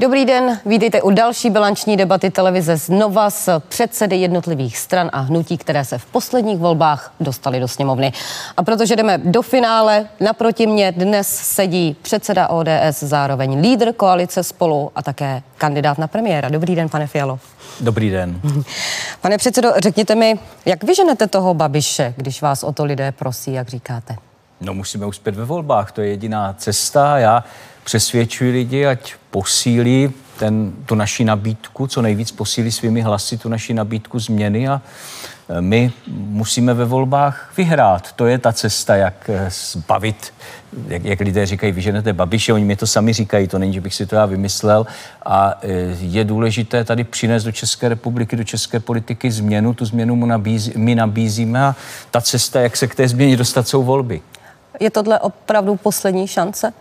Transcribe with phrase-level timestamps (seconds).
[0.00, 5.58] Dobrý den, vítejte u další bilanční debaty televize znova s předsedy jednotlivých stran a hnutí,
[5.58, 8.12] které se v posledních volbách dostali do sněmovny.
[8.56, 14.90] A protože jdeme do finále, naproti mě dnes sedí předseda ODS, zároveň lídr koalice spolu
[14.94, 16.48] a také kandidát na premiéra.
[16.48, 17.38] Dobrý den, pane Fialo.
[17.80, 18.40] Dobrý den.
[19.20, 23.68] Pane předsedo, řekněte mi, jak vyženete toho Babiše, když vás o to lidé prosí, jak
[23.68, 24.16] říkáte?
[24.60, 27.18] No musíme uspět ve volbách, to je jediná cesta.
[27.18, 27.44] Já
[27.84, 33.74] přesvědčuji lidi, ať posílí ten, tu naši nabídku, co nejvíc posílí svými hlasy tu naši
[33.74, 34.82] nabídku změny a
[35.48, 38.12] e, my musíme ve volbách vyhrát.
[38.12, 40.32] To je ta cesta, jak e, zbavit,
[40.88, 43.94] jak, jak lidé říkají, vyženete Babiše, oni mi to sami říkají, to není, že bych
[43.94, 44.86] si to já vymyslel.
[45.26, 45.68] A e,
[46.00, 50.72] je důležité tady přinést do České republiky, do české politiky změnu, tu změnu mu nabízí,
[50.76, 51.76] my nabízíme a
[52.10, 54.20] ta cesta, jak se k té změně dostat, jsou volby.
[54.80, 56.72] Je tohle opravdu poslední šance?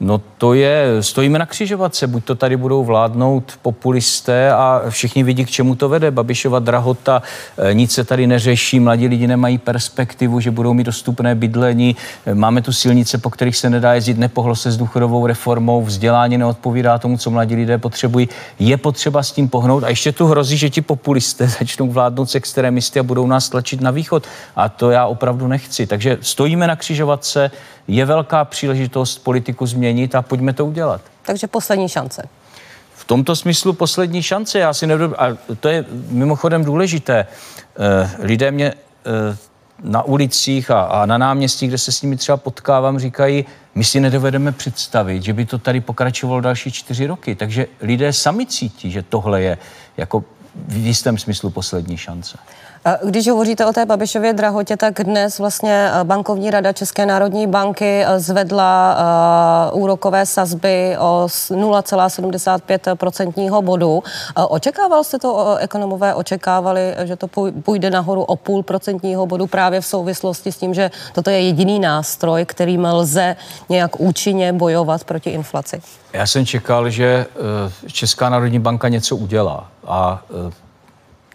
[0.00, 5.44] No to je, stojíme na křižovatce, buď to tady budou vládnout populisté a všichni vidí,
[5.44, 6.10] k čemu to vede.
[6.10, 7.22] Babišova drahota,
[7.58, 12.34] eh, nic se tady neřeší, mladí lidi nemají perspektivu, že budou mít dostupné bydlení, eh,
[12.34, 16.98] máme tu silnice, po kterých se nedá jezdit, nepohlo se s důchodovou reformou, vzdělání neodpovídá
[16.98, 18.28] tomu, co mladí lidé potřebují.
[18.58, 22.34] Je potřeba s tím pohnout a ještě tu hrozí, že ti populisté začnou vládnout s
[22.34, 24.26] extremisty a budou nás tlačit na východ.
[24.56, 25.86] A to já opravdu nechci.
[25.86, 27.50] Takže stojíme na křižovatce,
[27.88, 31.00] je velká příležitost politiku změnit a pojďme to udělat.
[31.22, 32.28] Takže poslední šance.
[32.94, 34.58] V tomto smyslu poslední šance.
[34.58, 35.12] Já si nedob...
[35.18, 35.26] A
[35.60, 37.26] to je mimochodem důležité.
[37.78, 39.36] Eh, lidé mě eh,
[39.82, 43.44] na ulicích a, a na náměstích, kde se s nimi třeba potkávám, říkají,
[43.74, 47.34] my si nedovedeme představit, že by to tady pokračovalo další čtyři roky.
[47.34, 49.58] Takže lidé sami cítí, že tohle je
[49.96, 50.24] jako
[50.68, 52.38] v jistém smyslu poslední šance.
[53.04, 58.04] Když hovoříte o té Babišově drahotě, tak dnes vlastně eh, bankovní rada České národní banky
[58.04, 58.98] eh, zvedla
[59.72, 64.02] uh, úrokové sazby o 0,75% bodu.
[64.48, 67.26] Očekával jste to, ekonomové očekávali, že to
[67.62, 71.78] půjde nahoru o půl procentního bodu právě v souvislosti s tím, že toto je jediný
[71.78, 73.36] nástroj, kterým lze
[73.68, 75.80] nějak účinně bojovat proti inflaci?
[76.12, 77.26] Já jsem čekal, že
[77.86, 80.22] Česká národní banka něco udělá a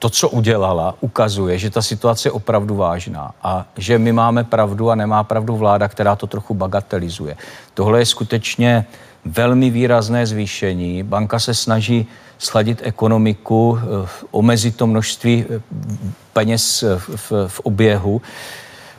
[0.03, 4.91] to, co udělala, ukazuje, že ta situace je opravdu vážná a že my máme pravdu
[4.91, 7.37] a nemá pravdu vláda, která to trochu bagatelizuje.
[7.73, 8.85] Tohle je skutečně
[9.25, 11.03] velmi výrazné zvýšení.
[11.03, 15.61] Banka se snaží sladit ekonomiku, eh, omezit to množství eh,
[16.33, 18.21] peněz v, v, v oběhu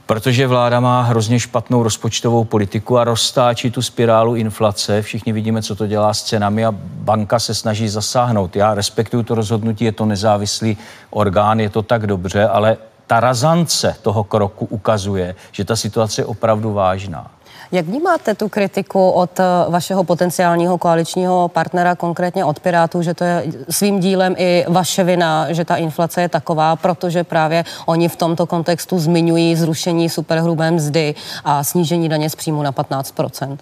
[0.07, 5.03] protože vláda má hrozně špatnou rozpočtovou politiku a roztáčí tu spirálu inflace.
[5.03, 8.57] Všichni vidíme, co to dělá s cenami a banka se snaží zasáhnout.
[8.57, 10.77] Já respektuju to rozhodnutí, je to nezávislý
[11.11, 12.77] orgán, je to tak dobře, ale
[13.07, 17.31] ta razance toho kroku ukazuje, že ta situace je opravdu vážná.
[17.75, 23.25] Jak vnímáte tu kritiku od eh, vašeho potenciálního koaličního partnera, konkrétně od Pirátů, že to
[23.25, 28.17] je svým dílem i vaše vina, že ta inflace je taková, protože právě oni v
[28.17, 31.15] tomto kontextu zmiňují zrušení superhrubé mzdy
[31.45, 33.15] a snížení daně z příjmu na 15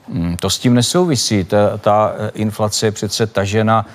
[0.09, 1.45] hmm, To s tím nesouvisí.
[1.45, 3.87] Ta, ta eh, inflace je přece tažena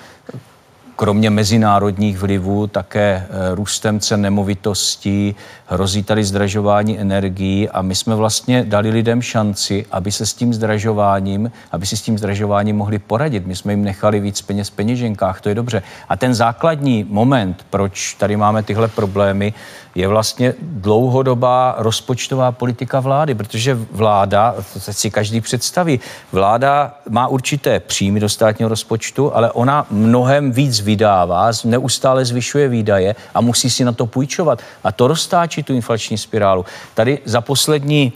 [0.98, 5.34] kromě mezinárodních vlivů také eh, růstem cen nemovitostí,
[5.66, 10.54] hrozí tady zdražování energií a my jsme vlastně dali lidem šanci, aby se s tím
[10.54, 13.46] zdražováním, aby si s tím zdražováním mohli poradit.
[13.46, 15.82] My jsme jim nechali víc peněz v peněženkách, to je dobře.
[16.08, 19.54] A ten základní moment, proč tady máme tyhle problémy,
[19.94, 26.00] je vlastně dlouhodobá rozpočtová politika vlády, protože vláda, to si každý představí,
[26.32, 33.14] vláda má určité příjmy do státního rozpočtu, ale ona mnohem víc vydává, neustále zvyšuje výdaje
[33.34, 34.62] a musí si na to půjčovat.
[34.84, 36.64] A to roztáčí tu inflační spirálu.
[36.94, 38.12] Tady za poslední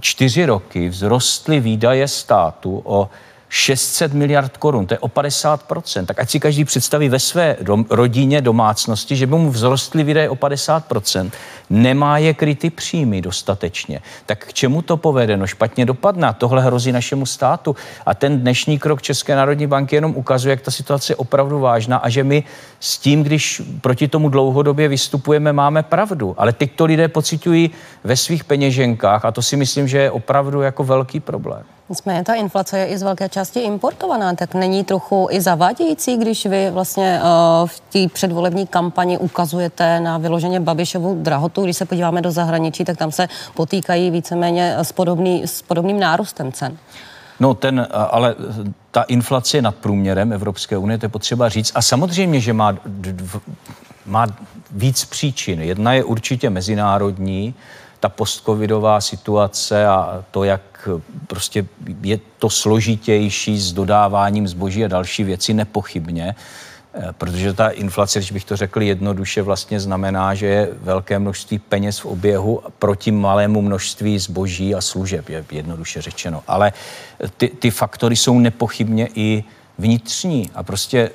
[0.00, 3.10] čtyři roky vzrostly výdaje státu o
[3.56, 6.06] 600 miliard korun, to je o 50%.
[6.06, 10.28] Tak ať si každý představí ve své dom, rodině, domácnosti, že by mu vzrostly výdaje
[10.28, 11.30] o 50%,
[11.70, 14.00] nemá je kryty příjmy dostatečně.
[14.26, 15.36] Tak k čemu to povede?
[15.36, 16.34] No špatně dopadne.
[16.38, 17.76] Tohle hrozí našemu státu.
[18.06, 21.96] A ten dnešní krok České národní banky jenom ukazuje, jak ta situace je opravdu vážná
[21.96, 22.44] a že my
[22.80, 26.34] s tím, když proti tomu dlouhodobě vystupujeme, máme pravdu.
[26.38, 27.70] Ale teď to lidé pocitují
[28.04, 31.64] ve svých peněženkách a to si myslím, že je opravdu jako velký problém.
[31.88, 36.46] Nicméně ta inflace je i z velké části importovaná, tak není trochu i zavádějící, když
[36.46, 41.62] vy vlastně uh, v té předvolební kampani ukazujete na vyloženě Babišovu drahotu.
[41.62, 46.52] Když se podíváme do zahraničí, tak tam se potýkají víceméně s, podobný, s podobným nárůstem
[46.52, 46.76] cen.
[47.40, 48.34] No ten, ale
[48.90, 51.72] ta inflace je nad průměrem Evropské unie, to je potřeba říct.
[51.74, 52.76] A samozřejmě, že má,
[54.06, 54.26] má
[54.70, 55.62] víc příčin.
[55.62, 57.54] Jedna je určitě mezinárodní,
[58.04, 60.88] ta postcovidová situace a to, jak
[61.26, 61.66] prostě
[62.02, 66.34] je to složitější s dodáváním zboží a další věci nepochybně.
[66.94, 71.58] Eh, protože ta inflace, když bych to řekl jednoduše, vlastně znamená, že je velké množství
[71.58, 76.42] peněz v oběhu proti malému množství zboží a služeb, je jednoduše řečeno.
[76.46, 76.72] Ale
[77.36, 79.44] ty, ty faktory jsou nepochybně i
[79.78, 81.10] vnitřní a prostě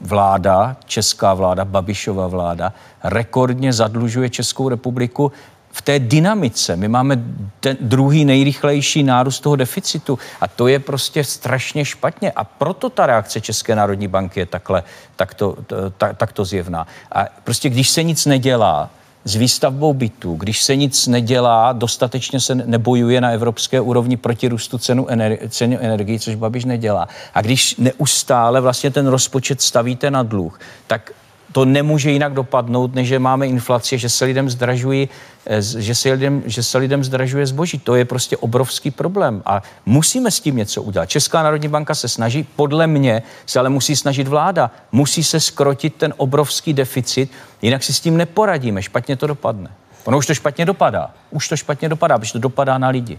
[0.00, 2.72] vláda, česká vláda, Babišova vláda,
[3.04, 5.32] rekordně zadlužuje Českou republiku
[5.74, 6.76] v té dynamice.
[6.76, 7.22] My máme
[7.60, 13.06] ten druhý nejrychlejší nárůst toho deficitu a to je prostě strašně špatně a proto ta
[13.06, 14.82] reakce České národní banky je takhle,
[15.16, 15.56] takto,
[15.98, 16.86] tak, takto zjevná.
[17.12, 18.90] A prostě když se nic nedělá,
[19.24, 24.78] s výstavbou bytů, když se nic nedělá, dostatečně se nebojuje na evropské úrovni proti růstu
[24.78, 27.08] cenu, ener- cenu energii, což Babiš nedělá.
[27.34, 31.12] A když neustále vlastně ten rozpočet stavíte na dluh, tak
[31.54, 35.08] to nemůže jinak dopadnout, než že máme inflaci, že se lidem zdražují,
[35.46, 37.78] eh, že se lidem, že se lidem zdražuje zboží.
[37.78, 41.06] To je prostě obrovský problém a musíme s tím něco udělat.
[41.06, 44.70] Česká národní banka se snaží, podle mě se ale musí snažit vláda.
[44.92, 47.30] Musí se skrotit ten obrovský deficit,
[47.62, 49.70] jinak si s tím neporadíme, špatně to dopadne.
[50.04, 51.10] Ono už to špatně dopadá.
[51.30, 53.18] Už to špatně dopadá, protože to dopadá na lidi.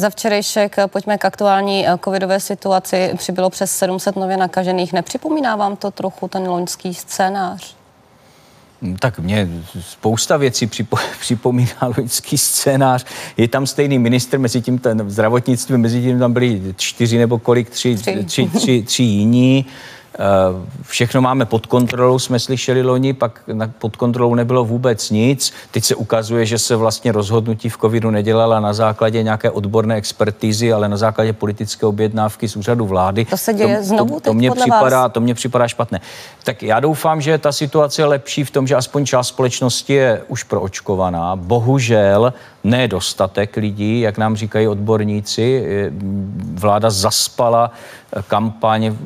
[0.00, 3.10] Za včerejšek pojďme k aktuální eh, covidové situaci.
[3.16, 4.92] Přibylo přes 700 nově nakažených.
[4.92, 7.76] Nepřipomíná vám to trochu ten loňský scénář?
[8.82, 9.48] Hm, tak mě
[9.80, 13.04] spousta věcí připo, připomíná loňský scénář.
[13.36, 17.70] Je tam stejný ministr, mezi tím ten zdravotnictví, mezi tím tam byli čtyři nebo kolik,
[17.70, 19.66] tři, tři, tři, tři, tři jiní.
[20.20, 23.40] Eh, všechno máme pod kontrolou, jsme slyšeli loni, pak
[23.78, 25.52] pod kontrolou nebylo vůbec nic.
[25.70, 30.72] Teď se ukazuje, že se vlastně rozhodnutí v covidu nedělala na základě nějaké odborné expertízy,
[30.72, 33.24] ale na základě politické objednávky z úřadu vlády.
[33.24, 35.12] To se děje to, znovu to, to, mě připadá, vás?
[35.12, 36.00] to mě připadá špatné.
[36.44, 40.22] Tak já doufám, že ta situace je lepší v tom, že aspoň část společnosti je
[40.28, 41.36] už proočkovaná.
[41.36, 42.32] Bohužel
[42.64, 45.64] nedostatek lidí, jak nám říkají odborníci.
[46.54, 47.70] Vláda zaspala
[48.28, 48.96] kampaň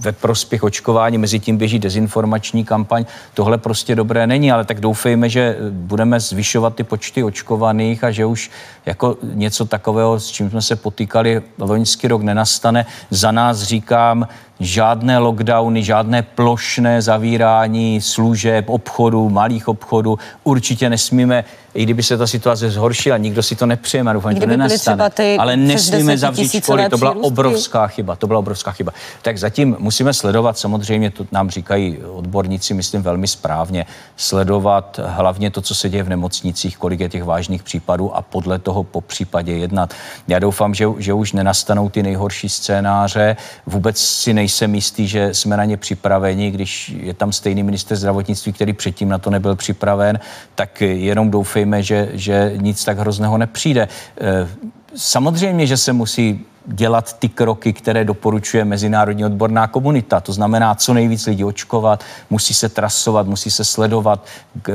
[0.00, 3.04] ve prospěch očkování, mezi tím běží dezinformační kampaň.
[3.34, 8.26] Tohle prostě dobré není, ale tak doufejme, že budeme zvyšovat ty počty očkovaných a že
[8.26, 8.50] už
[8.88, 12.86] jako něco takového, s čím jsme se potýkali loňský rok, nenastane.
[13.10, 14.28] Za nás říkám,
[14.60, 20.18] žádné lockdowny, žádné plošné zavírání služeb, obchodů, malých obchodů.
[20.44, 21.44] Určitě nesmíme
[21.74, 25.10] i kdyby se ta situace zhoršila, nikdo si to nepřejeme, doufám, že to nenastane.
[25.38, 28.92] Ale nesmíme zavřít školy, to byla obrovská chyba, to byla obrovská chyba.
[29.22, 33.86] Tak zatím musíme sledovat, samozřejmě to nám říkají odborníci, myslím velmi správně,
[34.16, 38.58] sledovat hlavně to, co se děje v nemocnicích, kolik je těch vážných případů a podle
[38.58, 39.94] toho po případě jednat.
[40.28, 43.36] Já doufám, že, že už nenastanou ty nejhorší scénáře.
[43.66, 48.52] Vůbec si nejsem jistý, že jsme na ně připraveni, když je tam stejný minister zdravotnictví,
[48.52, 50.20] který předtím na to nebyl připraven,
[50.54, 53.88] tak jenom doufejme, doufejme, že, že nic tak hrozného nepřijde.
[54.20, 54.48] Eh,
[54.94, 60.20] samozřejmě, že se musí dělat ty kroky, které doporučuje mezinárodní odborná komunita.
[60.20, 64.24] To znamená, co nejvíc lidí očkovat, musí se trasovat, musí se sledovat,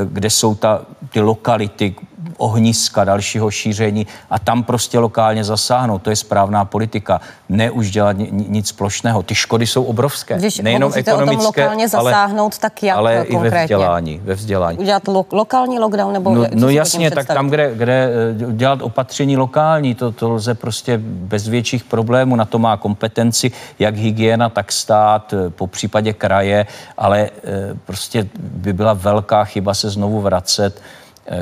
[0.05, 1.95] kde jsou ta, ty lokality,
[2.37, 6.01] ohniska dalšího šíření a tam prostě lokálně zasáhnout.
[6.01, 7.21] To je správná politika.
[7.49, 9.23] Ne už dělat nic plošného.
[9.23, 10.37] Ty škody jsou obrovské.
[10.37, 13.47] Když Nejenom ekonomické, o tom lokálně zasáhnout, ale, tak jak ale konkrétně?
[13.47, 14.21] i ve vzdělání.
[14.23, 14.77] Ve vzdělání.
[14.77, 18.09] Udělat lo- lokální lockdown nebo No, no jasně, tak tam, kde, kde
[18.49, 22.35] eh, dělat opatření lokální, to, to lze prostě bez větších problémů.
[22.35, 26.65] Na to má kompetenci jak hygiena, tak stát, eh, po případě kraje,
[26.97, 27.29] ale eh,
[27.85, 30.81] prostě by byla velká chyba se znovu vracet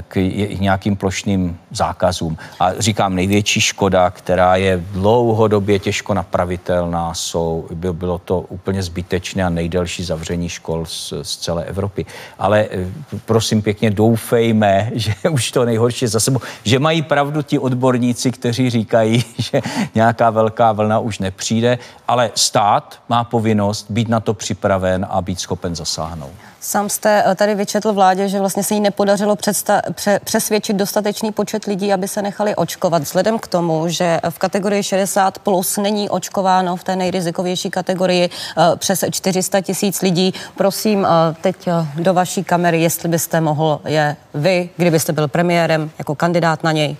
[0.07, 0.15] k
[0.59, 2.37] nějakým plošným zákazům.
[2.59, 9.43] A říkám, největší škoda, která je dlouhodobě těžko napravitelná, jsou, by bylo to úplně zbytečné
[9.43, 12.05] a nejdelší zavření škol z, z celé Evropy.
[12.39, 12.87] Ale eh,
[13.25, 18.31] prosím pěkně, doufejme, že už to nejhorší je za sebou, že mají pravdu ti odborníci,
[18.31, 19.61] kteří říkají, že
[19.95, 25.39] nějaká velká vlna už nepřijde, ale stát má povinnost být na to připraven a být
[25.39, 26.31] schopen zasáhnout.
[26.63, 29.35] Sám jste eh, tady vyčetl vládě, že vlastně se jí nepodařilo
[29.71, 33.03] předsta- pře- přesvědčit dostatečný počet lidí, aby se nechali očkovat.
[33.03, 38.63] Vzhledem k tomu, že v kategorii 60 plus není očkováno v té nejrizikovější kategorii uh,
[38.75, 41.07] přes 400 tisíc lidí, prosím uh,
[41.41, 46.63] teď uh, do vaší kamery, jestli byste mohl je vy, kdybyste byl premiérem jako kandidát
[46.63, 46.97] na něj,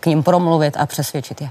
[0.00, 1.50] k ním promluvit a přesvědčit je.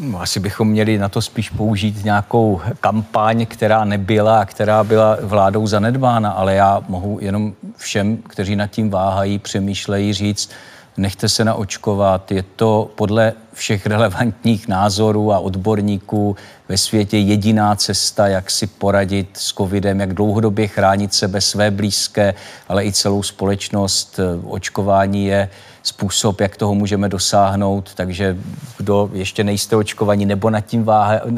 [0.00, 5.16] No, asi bychom měli na to spíš použít nějakou kampaň, která nebyla a která byla
[5.22, 10.50] vládou zanedbána, ale já mohu jenom všem, kteří nad tím váhají, přemýšlejí, říct,
[10.96, 12.32] nechte se naočkovat.
[12.32, 16.36] Je to podle všech relevantních názorů a odborníků
[16.68, 22.34] ve světě jediná cesta, jak si poradit s covidem, jak dlouhodobě chránit sebe, své blízké,
[22.68, 24.20] ale i celou společnost.
[24.44, 25.48] Očkování je
[25.88, 28.36] způsob, jak toho můžeme dosáhnout, takže
[28.76, 30.84] kdo ještě nejste očkovaní nebo nad tím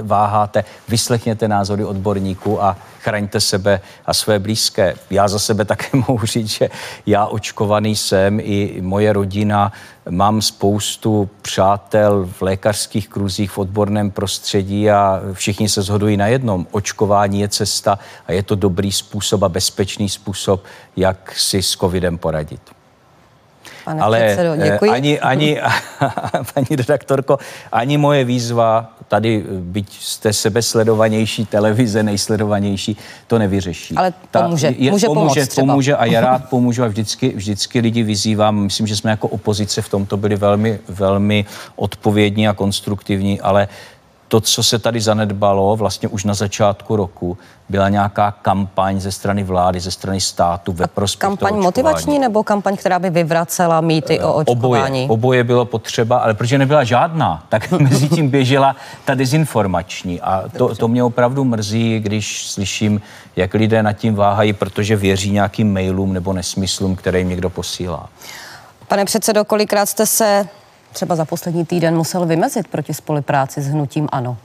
[0.03, 4.95] váháte, vyslechněte názory odborníků a chraňte sebe a své blízké.
[5.11, 6.69] Já za sebe také mohu říct, že
[7.07, 9.73] já očkovaný jsem i moje rodina.
[10.09, 16.67] Mám spoustu přátel v lékařských kruzích, v odborném prostředí a všichni se shodují na jednom.
[16.71, 20.65] Očkování je cesta a je to dobrý způsob a bezpečný způsob,
[20.97, 22.80] jak si s covidem poradit.
[23.91, 24.91] Pane Ale předsedo, eh, děkuji.
[24.91, 25.61] ani, ani,
[26.55, 27.39] paní redaktorko,
[27.73, 33.95] ani moje výzva, tady byť jste sebesledovanější televize, nejsledovanější, to nevyřeší.
[33.95, 37.81] Ale pomůže, Ta, je, může pomůže, pomoct pomůže a já rád pomůžu a vždycky, vždycky
[37.81, 38.57] lidi vyzývám.
[38.57, 41.45] Myslím, že jsme jako opozice v tomto byli velmi, velmi
[41.77, 43.69] odpovědní a konstruktivní, ale
[44.31, 49.43] to, co se tady zanedbalo vlastně už na začátku roku, byla nějaká kampaň ze strany
[49.43, 54.33] vlády, ze strany státu ve prospěch Kampaň motivační nebo kampaň, která by vyvracela mýty o
[54.33, 55.05] očkování?
[55.05, 60.21] Oboje, oboje bylo potřeba, ale protože nebyla žádná, tak mezi tím běžela ta dezinformační.
[60.21, 63.01] A to, to mě opravdu mrzí, když slyším,
[63.37, 68.09] jak lidé nad tím váhají, protože věří nějakým mailům nebo nesmyslům, které jim někdo posílá.
[68.89, 70.49] Pane předsedo, kolikrát jste se
[70.93, 74.37] třeba za poslední týden musel vymezit proti spolupráci s hnutím ANO?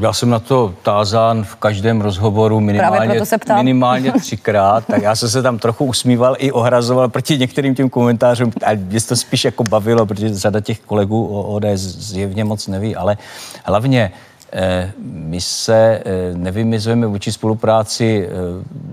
[0.00, 3.20] Já jsem na to tázán v každém rozhovoru minimálně,
[3.56, 8.52] minimálně třikrát, tak já jsem se tam trochu usmíval i ohrazoval proti některým těm komentářům,
[8.64, 12.96] a mě to spíš jako bavilo, protože řada těch kolegů o ODS zjevně moc neví,
[12.96, 13.16] ale
[13.64, 14.12] hlavně
[14.52, 18.32] eh, my se eh, nevymizujeme vůči spolupráci eh,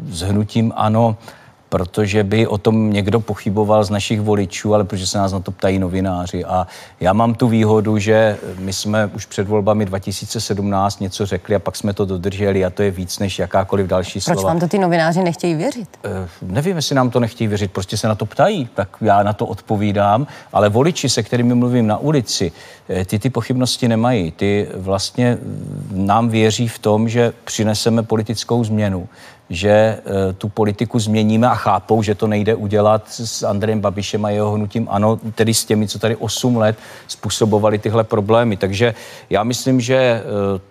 [0.10, 1.18] s hnutím ANO
[1.74, 5.52] protože by o tom někdo pochyboval z našich voličů, ale protože se nás na to
[5.52, 6.46] ptají novináři.
[6.46, 6.68] A
[7.00, 11.76] já mám tu výhodu, že my jsme už před volbami 2017 něco řekli a pak
[11.76, 14.36] jsme to dodrželi a to je víc než jakákoliv další slova.
[14.36, 15.88] Proč vám to ty novináři nechtějí věřit?
[16.06, 19.34] Uh, nevím, jestli nám to nechtějí věřit, prostě se na to ptají, tak já na
[19.34, 22.52] to odpovídám, ale voliči, se kterými mluvím na ulici,
[22.90, 24.32] eh, ty ty pochybnosti nemají.
[24.32, 25.38] Ty vlastně
[25.92, 29.08] nám věří v tom, že přineseme politickou změnu
[29.50, 34.30] že eh, tu politiku změníme a chápou, že to nejde udělat s Andrejem Babišem a
[34.30, 38.58] jeho hnutím ano, tedy s těmi, co tady 8 let způsobovali tyhle problémy.
[38.58, 38.94] Takže
[39.30, 40.24] já myslím, že eh,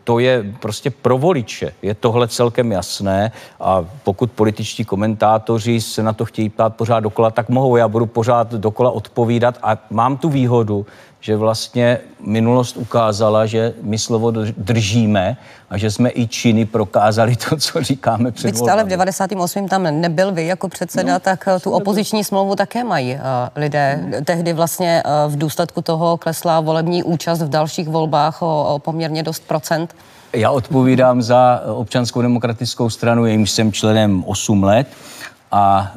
[0.04, 1.72] to je prostě pro voliče.
[1.82, 7.30] Je tohle celkem jasné a pokud političtí komentátoři se na to chtějí ptát pořád dokola,
[7.30, 7.76] tak mohou.
[7.76, 10.86] Já budu pořád dokola odpovídat a mám tu výhodu,
[11.22, 15.36] že vlastně minulost ukázala, že my slovo držíme
[15.70, 19.68] a že jsme i činy prokázali to, co říkáme před Vy ale v 98.
[19.68, 23.20] tam nebyl vy jako předseda, no, tak eh, tu opoziční smlouvu také mají uh,
[23.56, 24.00] lidé.
[24.02, 24.24] Hmm.
[24.24, 29.22] Tehdy vlastně uh, v důsledku toho klesla volební účast v dalších volbách o, o poměrně
[29.22, 29.94] dost procent.
[30.32, 34.86] Já odpovídám za občanskou demokratickou stranu, jejímž jsem členem 8 let.
[35.54, 35.92] A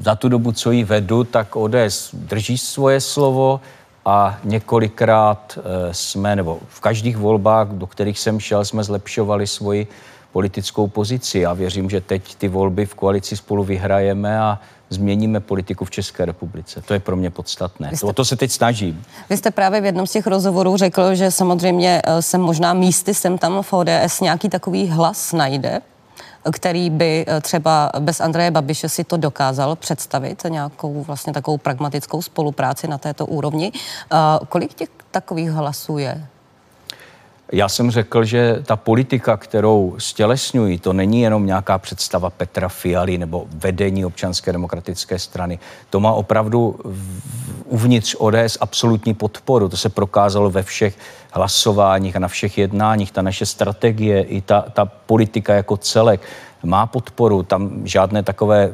[0.00, 3.60] za tu dobu, co ji vedu, tak ODS drží svoje slovo,
[4.04, 9.86] a několikrát eh, jsme, nebo v každých volbách, do kterých jsem šel, jsme zlepšovali svoji
[10.32, 11.38] politickou pozici.
[11.38, 14.58] Já věřím, že teď ty volby v koalici spolu vyhrajeme a
[14.90, 16.82] změníme politiku v České republice.
[16.86, 17.96] To je pro mě podstatné.
[17.96, 19.02] Jste, o to se teď snažím.
[19.30, 23.14] Vy jste právě v jednom z těch rozhovorů řekl, že samozřejmě eh, se možná místy
[23.14, 25.80] sem tam v ODS nějaký takový hlas najde,
[26.52, 32.22] který by eh, třeba bez Andreje Babiše si to dokázal představit, nějakou vlastně takovou pragmatickou
[32.22, 33.72] spolupráci na této úrovni.
[33.74, 34.16] Eh,
[34.48, 36.26] kolik těch takových hlasů je?
[37.52, 43.18] Já jsem řekl, že ta politika, kterou stělesňují, to není jenom nějaká představa Petra Fialy
[43.18, 45.58] nebo vedení občanské demokratické strany.
[45.90, 46.78] To má opravdu
[47.64, 49.68] uvnitř ODS absolutní podporu.
[49.68, 50.94] To se prokázalo ve všech
[51.32, 53.12] hlasováních a na všech jednáních.
[53.12, 56.20] Ta naše strategie i ta, ta politika jako celek
[56.62, 58.70] má podporu, tam žádné takové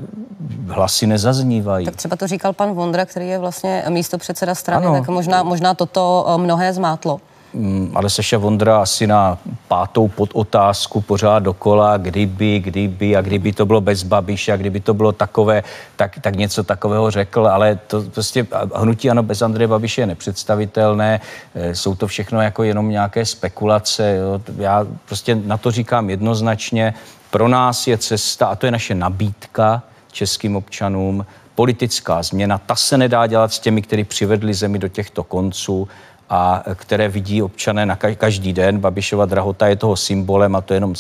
[0.68, 1.84] hlasy nezaznívají.
[1.84, 4.98] Tak třeba to říkal pan Vondra, který je vlastně místo předseda strany, ano.
[4.98, 7.20] tak možná, možná toto eh, mnohé zmátlo.
[7.56, 13.66] Mm, ale Seša Vondra asi na pátou podotázku pořád dokola, kdyby, kdyby a kdyby to
[13.66, 15.62] bylo bez Babiše a kdyby to bylo takové,
[15.96, 21.20] tak, tak něco takového řekl, ale to prostě hnutí ano bez Andreje Babiše je nepředstavitelné,
[21.54, 24.40] eh, jsou to všechno jako jenom nějaké spekulace, jo.
[24.56, 26.94] já prostě na to říkám jednoznačně,
[27.30, 29.82] pro nás je cesta, a to je naše nabídka
[30.12, 35.24] českým občanům, politická změna, ta se nedá dělat s těmi, kteří přivedli zemi do těchto
[35.24, 35.88] konců
[36.30, 38.78] a které vidí občané na každý den.
[38.78, 40.94] Babišova drahota je toho symbolem a to jenom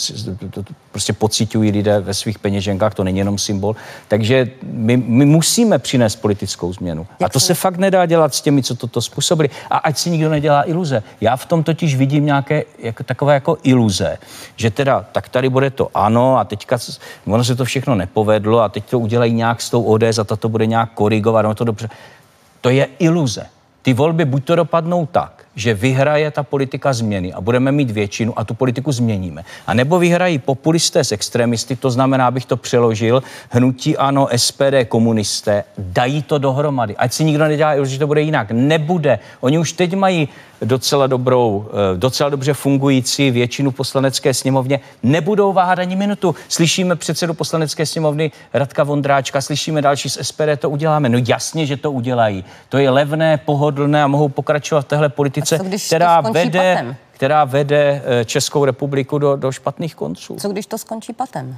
[0.50, 3.76] to, prostě pocitují lidé ve svých peněženkách, to není jenom symbol.
[4.08, 7.06] Takže my, my musíme přinést politickou změnu.
[7.20, 9.50] Jak a to se fakt nedá dělat s těmi, co toto způsobili.
[9.70, 11.02] A ať si nikdo nedělá iluze.
[11.20, 14.18] Já v tom totiž vidím nějaké jako, takové jako iluze,
[14.56, 16.78] že teda tak tady bude to ano a teďka
[17.26, 20.48] ono se to všechno nepovedlo a teď to udělají nějak s tou ODS a to
[20.48, 21.88] bude nějak korigovat, no to dobře.
[22.60, 23.46] To je iluze.
[23.86, 28.38] Ty volby buď to dopadnou tak, že vyhraje ta politika změny a budeme mít většinu
[28.38, 29.44] a tu politiku změníme.
[29.66, 35.64] A nebo vyhrají populisté s extremisty, to znamená, abych to přeložil, hnutí ano, SPD, komunisté,
[35.78, 36.96] dají to dohromady.
[36.96, 38.50] Ať si nikdo nedělá, že to bude jinak.
[38.50, 39.18] Nebude.
[39.40, 40.28] Oni už teď mají
[40.62, 46.34] docela dobrou, eh, docela dobře fungující většinu poslanecké sněmovně, nebudou váhat ani minutu.
[46.48, 51.08] Slyšíme předsedu poslanecké sněmovny Radka Vondráčka, slyšíme další z SPD, to uděláme.
[51.08, 52.44] No jasně, že to udělají.
[52.68, 55.45] To je levné, pohodlné a mohou pokračovat v téhle politice,
[55.86, 56.96] která vede, patem?
[57.10, 60.36] která vede eh, Českou republiku do, do špatných konců.
[60.40, 61.56] Co když to skončí patem?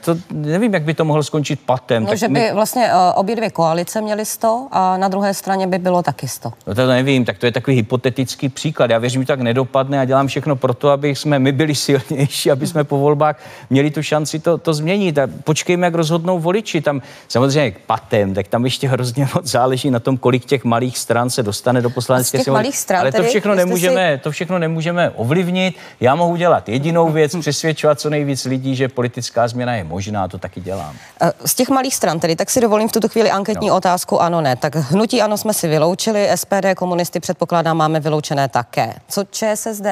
[0.00, 2.02] To nevím, jak by to mohlo skončit patem.
[2.02, 2.50] No, tak že by my...
[2.52, 6.52] vlastně uh, obě dvě koalice měly 100 a na druhé straně by bylo taky 100.
[6.66, 8.90] No to nevím, tak to je takový hypotetický příklad.
[8.90, 12.50] Já věřím, že tak nedopadne a dělám všechno pro to, aby jsme my byli silnější,
[12.50, 13.36] aby jsme po volbách
[13.70, 15.18] měli tu šanci to, to změnit.
[15.18, 16.80] A počkejme, jak rozhodnou voliči.
[16.80, 21.30] Tam samozřejmě patem, tak tam ještě hrozně moc záleží na tom, kolik těch malých stran
[21.30, 22.70] se dostane do poslanecké sněmovny.
[22.98, 24.22] Ale to všechno, nemůžeme, si...
[24.22, 25.76] to všechno nemůžeme ovlivnit.
[26.00, 30.28] Já mohu dělat jedinou věc, přesvědčovat co nejvíc lidí, že politická změna změna je možná,
[30.28, 30.94] to taky dělám.
[31.20, 33.76] Eh, z těch malých stran tedy, tak si dovolím v tuto chvíli anketní no.
[33.76, 34.56] otázku ano, ne.
[34.56, 38.94] Tak hnutí ano jsme si vyloučili, SPD, komunisty předpokládám máme vyloučené také.
[39.08, 39.86] Co ČSSD?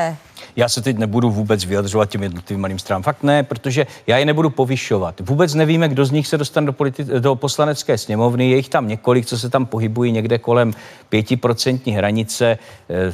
[0.57, 3.03] Já se teď nebudu vůbec vyjadřovat těm jednotlivým malým stranám.
[3.03, 5.21] Fakt ne, protože já je nebudu povyšovat.
[5.21, 8.51] Vůbec nevíme, kdo z nich se dostane do, politi- do poslanecké sněmovny.
[8.51, 10.73] Je jich tam několik, co se tam pohybují někde kolem
[11.09, 12.59] pětiprocentní hranice.
[12.91, 13.13] Eh,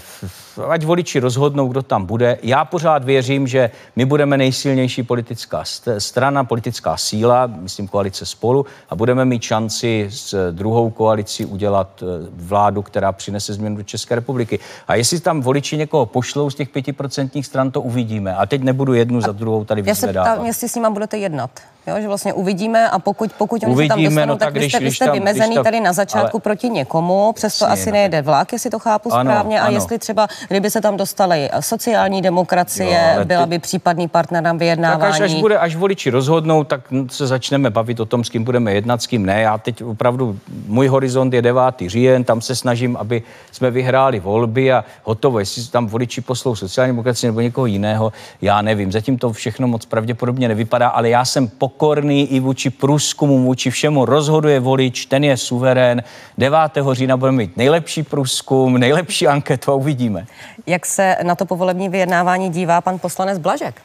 [0.68, 2.38] ať voliči rozhodnou, kdo tam bude.
[2.42, 5.64] Já pořád věřím, že my budeme nejsilnější politická
[5.98, 12.28] strana, politická síla, myslím koalice spolu, a budeme mít šanci s druhou koalicí udělat eh,
[12.32, 14.58] vládu, která přinese změnu do České republiky.
[14.88, 18.34] A jestli tam voliči někoho pošlou z těch 5% stran, to uvidíme.
[18.34, 20.26] A teď nebudu jednu za druhou tady vyzvedávat.
[20.26, 21.50] Já se ptám, jestli s nimi budete jednat.
[21.86, 24.54] Jo, že vlastně uvidíme a pokud, pokud oni uvidíme, se tam dostanou, no, tak, tak
[24.54, 26.40] když, vy jste, když jste tam, vymezený tam, tady na začátku ale...
[26.40, 29.68] proti někomu, přesto Jasně, asi nejede vlak, jestli to chápu ano, správně, ano.
[29.68, 33.50] a jestli třeba, kdyby se tam dostali sociální demokracie, jo, byla ty...
[33.50, 35.00] by případný partner na vyjednávání.
[35.00, 38.44] Tak až, až, bude, až voliči rozhodnou, tak se začneme bavit o tom, s kým
[38.44, 39.40] budeme jednat, s kým ne.
[39.40, 41.62] Já teď opravdu, můj horizont je 9.
[41.86, 45.38] říjen, tam se snažím, aby jsme vyhráli volby a hotovo.
[45.38, 48.92] Jestli tam voliči poslou sociální demokracie nebo někoho jiného, já nevím.
[48.92, 53.70] Zatím to všechno moc pravděpodobně nevypadá, ale já jsem pok pokorný i vůči průzkumu, vůči
[53.70, 54.04] všemu.
[54.04, 56.02] Rozhoduje volič, ten je suverén.
[56.38, 56.58] 9.
[56.92, 60.26] října budeme mít nejlepší průzkum, nejlepší anketu a uvidíme.
[60.66, 63.82] Jak se na to povolební vyjednávání dívá pan poslanec Blažek?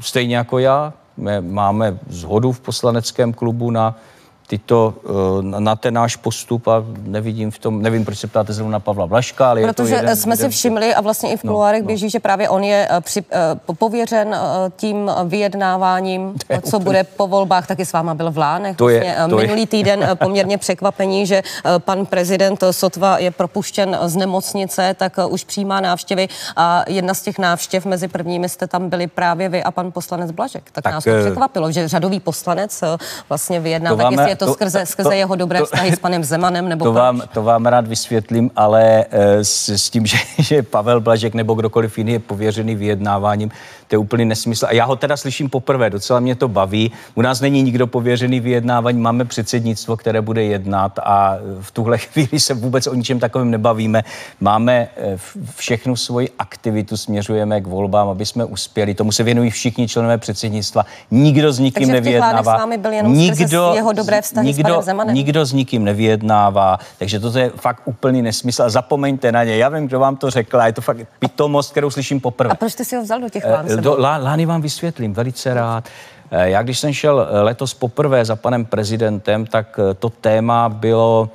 [0.00, 0.92] Stejně jako já.
[1.16, 3.98] My máme zhodu v poslaneckém klubu na
[4.46, 8.72] tyto, eh, na ten náš postup a nevidím v tom, nevím, proč se ptáte zrovna
[8.72, 11.36] na Pavla Blaška, ale Protože je to jeden, jsme jeden, si všimli a vlastně i
[11.36, 11.86] v kuloárech no, no.
[11.86, 14.36] běží, že právě on je eh, při, eh, pověřen
[14.76, 16.34] tím vyjednáváním,
[16.70, 18.76] co bude po volbách, taky s váma byl v Lánech.
[18.76, 19.66] To je, vlastně, to minulý je.
[19.66, 21.42] týden poměrně překvapení, že
[21.78, 27.38] pan prezident Sotva je propuštěn z nemocnice, tak už přijímá návštěvy a jedna z těch
[27.38, 30.70] návštěv mezi prvními jste tam byli právě vy a pan poslanec Blažek.
[30.72, 32.84] Tak, tak nás to překvapilo, že řadový poslanec
[33.28, 36.24] vlastně vyjednává, jestli je to, to skrze, skrze to, jeho dobré to, vztahy s panem
[36.24, 36.68] Zemanem?
[36.68, 41.00] Nebo to, vám, to vám rád vysvětlím, ale eh, s, s tím, že, že Pavel
[41.00, 43.50] Blažek nebo kdokoliv jiný je pověřený vyjednáváním,
[43.88, 44.66] to je úplný nesmysl.
[44.66, 46.92] A já ho teda slyším poprvé, docela mě to baví.
[47.14, 52.40] U nás není nikdo pověřený vyjednávání, máme předsednictvo, které bude jednat a v tuhle chvíli
[52.40, 54.04] se vůbec o ničem takovém nebavíme.
[54.40, 55.18] Máme eh,
[55.56, 58.94] všechnu svoji aktivitu, směřujeme k volbám, aby jsme uspěli.
[58.94, 60.86] Tomu se věnují všichni členové předsednictva.
[61.10, 62.56] Nikdo s nikým Takže nevyjednává.
[62.56, 65.14] S vámi byl jenom nikdo, jeho dobré vztahy nikdo, s Zemanem?
[65.14, 68.62] Nikdo s nikým nevyjednává, takže to je fakt úplný nesmysl.
[68.62, 69.56] A zapomeňte na ně.
[69.56, 72.52] Já vím, kdo vám to řekl, a je to fakt pitomost, kterou slyším poprvé.
[72.52, 73.44] A proč jste si ho vzal do těch?
[73.46, 75.88] Eh, do, Lány vám vysvětlím, velice rád.
[76.30, 81.30] Eh, já když jsem šel eh, letos poprvé za panem prezidentem, tak to téma bylo,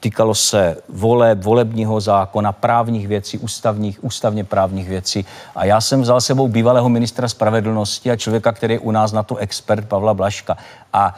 [0.00, 5.26] týkalo se voleb, volebního zákona, právních věcí, ústavních, ústavně právních věcí.
[5.56, 9.22] A já jsem vzal sebou bývalého ministra spravedlnosti a člověka, který je u nás na
[9.22, 10.56] to expert, Pavla Blaška.
[10.92, 11.14] A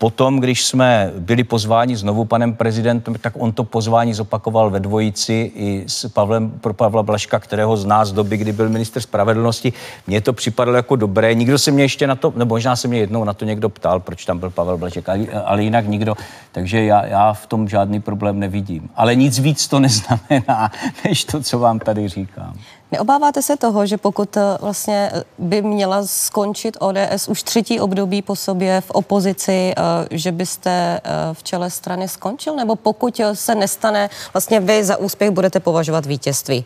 [0.00, 5.52] Potom, když jsme byli pozváni znovu panem prezidentem, tak on to pozvání zopakoval ve dvojici
[5.54, 9.72] i s Pavlem, pro Pavla Blaška, kterého z nás doby, kdy byl minister spravedlnosti.
[10.06, 11.34] Mně to připadalo jako dobré.
[11.34, 14.00] Nikdo se mě ještě na to, nebo možná se mě jednou na to někdo ptal,
[14.00, 16.14] proč tam byl Pavel Blašek, ale, ale jinak nikdo.
[16.52, 18.90] Takže já, já v tom žádný problém nevidím.
[18.96, 20.70] Ale nic víc to neznamená,
[21.04, 22.54] než to, co vám tady říkám.
[22.92, 28.22] Neobáváte se toho, že pokud eh, vlastně eh, by měla skončit ODS už třetí období
[28.22, 31.00] po sobě v opozici, eh, že byste
[31.32, 32.56] v čele strany skončil?
[32.56, 36.64] Nebo pokud se nestane, vlastně vy za úspěch budete považovat vítězství?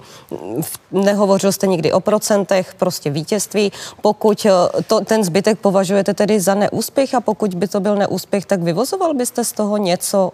[0.92, 3.72] Nehovořil jste nikdy o procentech, prostě vítězství.
[4.00, 4.46] Pokud
[4.86, 9.14] to, ten zbytek považujete tedy za neúspěch a pokud by to byl neúspěch, tak vyvozoval
[9.14, 10.30] byste z toho něco,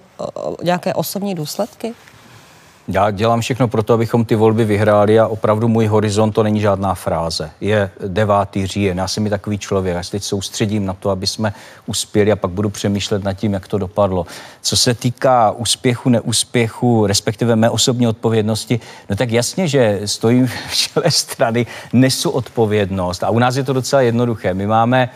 [0.62, 1.94] nějaké osobní důsledky?
[2.92, 6.60] Já dělám všechno pro to, abychom ty volby vyhráli a opravdu můj horizont to není
[6.60, 7.50] žádná fráze.
[7.60, 8.34] Je 9.
[8.64, 11.52] říjen, já jsem mi takový člověk, já se teď soustředím na to, aby jsme
[11.86, 14.26] uspěli a pak budu přemýšlet nad tím, jak to dopadlo.
[14.62, 20.76] Co se týká úspěchu, neúspěchu, respektive mé osobní odpovědnosti, no tak jasně, že stojím v
[20.76, 24.54] čele strany, nesu odpovědnost a u nás je to docela jednoduché.
[24.54, 25.08] My máme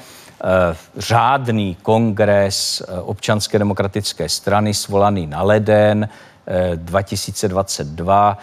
[0.45, 0.49] uh,
[0.97, 6.09] řádný kongres uh, občanské demokratické strany svolaný na leden,
[6.47, 8.39] 2022.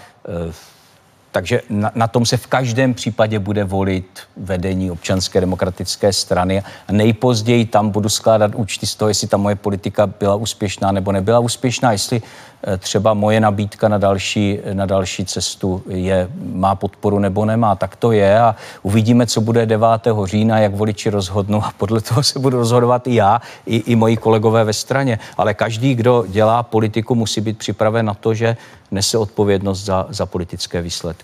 [1.32, 6.92] Takže na, na tom se v každém případě bude volit vedení občanské demokratické strany a
[6.92, 11.40] nejpozději tam budu skládat účty z toho, jestli ta moje politika byla úspěšná nebo nebyla
[11.40, 12.22] úspěšná, jestli
[12.68, 17.96] Eh, třeba moje nabídka na další, na další cestu je, má podporu nebo nemá, tak
[17.96, 19.88] to je a uvidíme, co bude 9.
[20.26, 24.18] října, jak voliči rozhodnou a podle toho se budu rozhodovat i já, i, i moji
[24.18, 25.20] kolegové ve straně.
[25.38, 28.58] Ale každý, kdo dělá politiku, musí být připraven na to, že
[28.92, 31.21] nese odpovědnost za, za politické výsledky.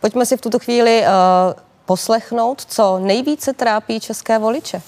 [0.00, 1.06] Pojďme si v tuto chvíli uh,
[1.86, 4.82] poslechnout, co nejvíce trápí české voliče.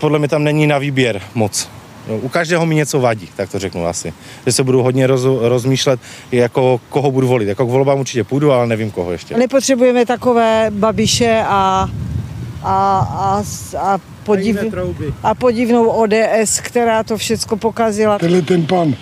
[0.00, 1.68] Podle mě tam není na výběr moc.
[2.08, 4.14] No, u každého mi něco vadí, tak to řeknu asi.
[4.46, 6.00] Že se budu hodně roz, rozmýšlet,
[6.32, 7.48] jako koho budu volit.
[7.48, 9.36] Jako k volbám určitě půjdu, ale nevím koho ještě.
[9.36, 11.88] Nepotřebujeme takové babiše a,
[12.62, 13.42] a, a,
[13.78, 14.56] a, podiv,
[15.22, 18.18] a podivnou ODS, která to všechno pokazila.
[18.18, 18.94] Tenhle ten pan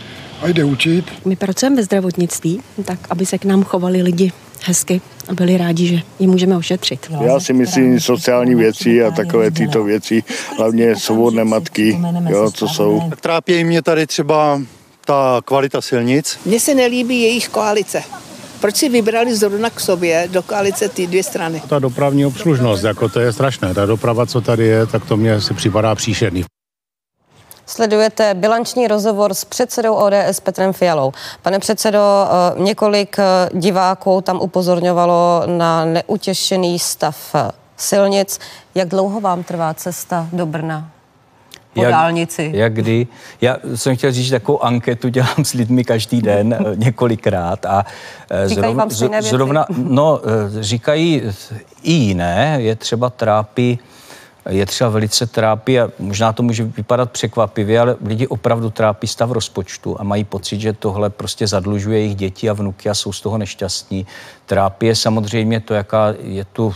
[0.42, 1.04] a jde učit.
[1.24, 4.32] My pracujeme ve zdravotnictví, tak aby se k nám chovali lidi
[4.64, 7.10] hezky a byli rádi, že ji můžeme ošetřit.
[7.20, 10.22] Já si myslím sociální věci a takové tyto věci,
[10.58, 11.98] hlavně svobodné matky,
[12.28, 13.02] jo, co jsou.
[13.20, 14.60] Trápí mě tady třeba
[15.04, 16.38] ta kvalita silnic.
[16.44, 18.02] Mně se nelíbí jejich koalice.
[18.60, 21.62] Proč si vybrali zrovna k sobě do koalice ty dvě strany?
[21.68, 23.74] Ta dopravní obslužnost, jako to je strašné.
[23.74, 26.44] Ta doprava, co tady je, tak to mně si připadá příšerný.
[27.70, 31.12] Sledujete bilanční rozhovor s předsedou ODS Petrem Fialou.
[31.42, 38.38] Pane předsedo, eh, několik eh, diváků tam upozorňovalo na neutěšený stav eh, silnic.
[38.74, 40.90] Jak dlouho vám trvá cesta do Brna?
[41.74, 42.50] po jak, dálnici.
[42.54, 43.06] Jak kdy.
[43.40, 47.84] Já jsem chtěl říct, že takovou anketu dělám s lidmi každý den několikrát a
[48.46, 50.20] říkají zrovna, vám zrovna, no,
[50.60, 51.22] říkají
[51.82, 53.78] i jiné, je třeba trápí
[54.48, 59.30] je třeba velice trápí a možná to může vypadat překvapivě, ale lidi opravdu trápí stav
[59.30, 63.20] rozpočtu a mají pocit, že tohle prostě zadlužuje jejich děti a vnuky a jsou z
[63.20, 64.06] toho nešťastní.
[64.46, 66.74] Trápí je samozřejmě to, jaká je tu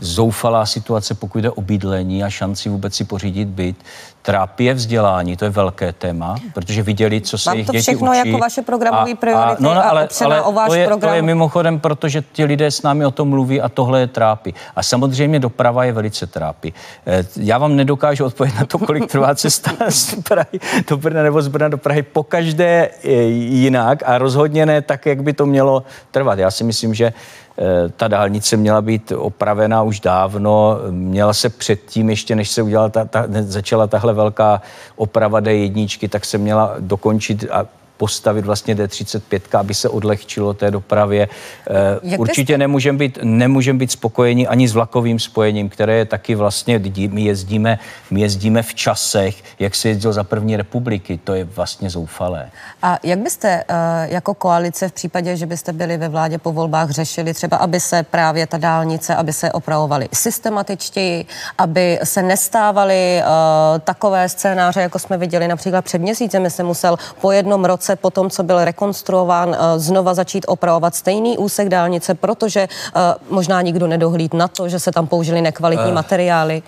[0.00, 3.76] zoufalá situace, pokud jde o bydlení a šanci vůbec si pořídit byt.
[4.22, 8.18] Trápí je vzdělání, to je velké téma, protože viděli, co se jejich děti všechno učí.
[8.28, 11.10] jako vaše programové priority no, no, ale, a ale o váš to je, program.
[11.10, 14.54] To je mimochodem, protože ti lidé s námi o tom mluví a tohle je trápí.
[14.76, 16.74] A samozřejmě doprava je velice trápí.
[17.06, 21.42] Eh, já vám nedokážu odpovědět na to, kolik trvá cesta z Prahy do Brna nebo
[21.42, 22.02] z Brna do Prahy.
[22.02, 22.90] Po každé
[23.28, 26.38] jinak a rozhodně ne tak, jak by to mělo trvat.
[26.38, 27.12] Já si myslím, že
[27.60, 32.88] Eh, ta dálnice měla být opravena už dávno, měla se předtím, ještě než se udělala
[32.88, 34.62] ta, ta, začala tahle velká
[34.96, 37.66] oprava D1, tak se měla dokončit a
[38.00, 41.28] postavit vlastně D35, aby se odlehčilo té dopravě.
[41.70, 46.34] Eh, Jak Určitě nemůžeme být, nemůžem být spokojeni ani s vlakovým spojením, které je taky
[46.34, 47.78] vlastně, my jezdíme,
[48.10, 51.20] my jezdíme v časech, jak se jezdil za první republiky.
[51.24, 52.48] To je vlastně zoufalé.
[52.82, 53.76] A jak byste uh,
[54.12, 58.02] jako koalice v případě, že byste byli ve vládě po volbách řešili třeba, aby se
[58.02, 61.26] právě ta dálnice, aby se opravovaly systematičtěji,
[61.58, 67.32] aby se nestávaly uh, takové scénáře, jako jsme viděli například před měsícem, se musel po
[67.32, 72.14] jednom roce se po tom, co byl rekonstruován, eh, znova začít opravovat stejný úsek dálnice,
[72.14, 73.00] protože eh,
[73.30, 76.62] možná nikdo nedohlíd na to, že se tam použili nekvalitní uh, materiály?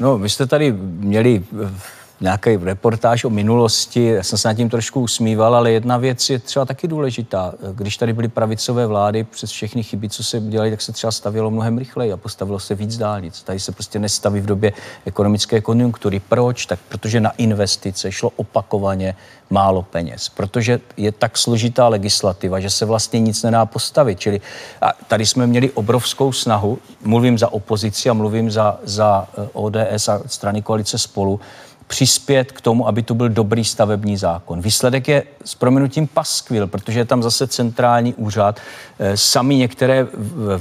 [0.00, 1.44] No, vy jste tady měli
[2.20, 6.38] nějaký reportáž o minulosti, já jsem se nad tím trošku usmíval, ale jedna věc je
[6.38, 7.52] třeba taky důležitá.
[7.72, 11.50] Když tady byly pravicové vlády, přes všechny chyby, co se dělaly, tak se třeba stavělo
[11.50, 13.42] mnohem rychleji a postavilo se víc dálnic.
[13.42, 14.72] Tady se prostě nestaví v době
[15.04, 16.20] ekonomické konjunktury.
[16.20, 16.66] Proč?
[16.66, 19.16] Tak protože na investice šlo opakovaně
[19.50, 24.20] málo peněz, protože je tak složitá legislativa, že se vlastně nic nedá postavit.
[24.20, 24.40] Čili
[24.80, 30.08] a tady jsme měli obrovskou snahu, mluvím za opozici a mluvím za, za eh, ODS
[30.08, 31.40] a strany koalice spolu,
[31.90, 34.60] přispět k tomu, aby to byl dobrý stavební zákon.
[34.60, 38.60] Výsledek je s proměnutím paskvil, protože je tam zase centrální úřad.
[38.98, 40.06] Eh, sami některé,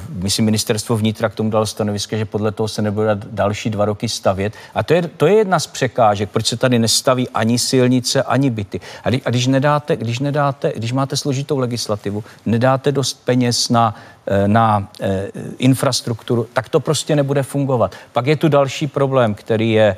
[0.10, 4.10] myslím, ministerstvo vnitra k tomu dalo stanovisko, že podle toho se nebude další dva roky
[4.10, 4.54] stavět.
[4.74, 8.50] A to je, to je jedna z překážek, proč se tady nestaví ani silnice, ani
[8.50, 8.80] byty.
[9.04, 13.96] A, a když nedáte, když nedáte, když máte složitou legislativu, nedáte dost peněz na
[14.28, 17.96] eh, na e, infrastrukturu, tak to prostě nebude fungovat.
[18.14, 19.98] Pak je tu další problém, který je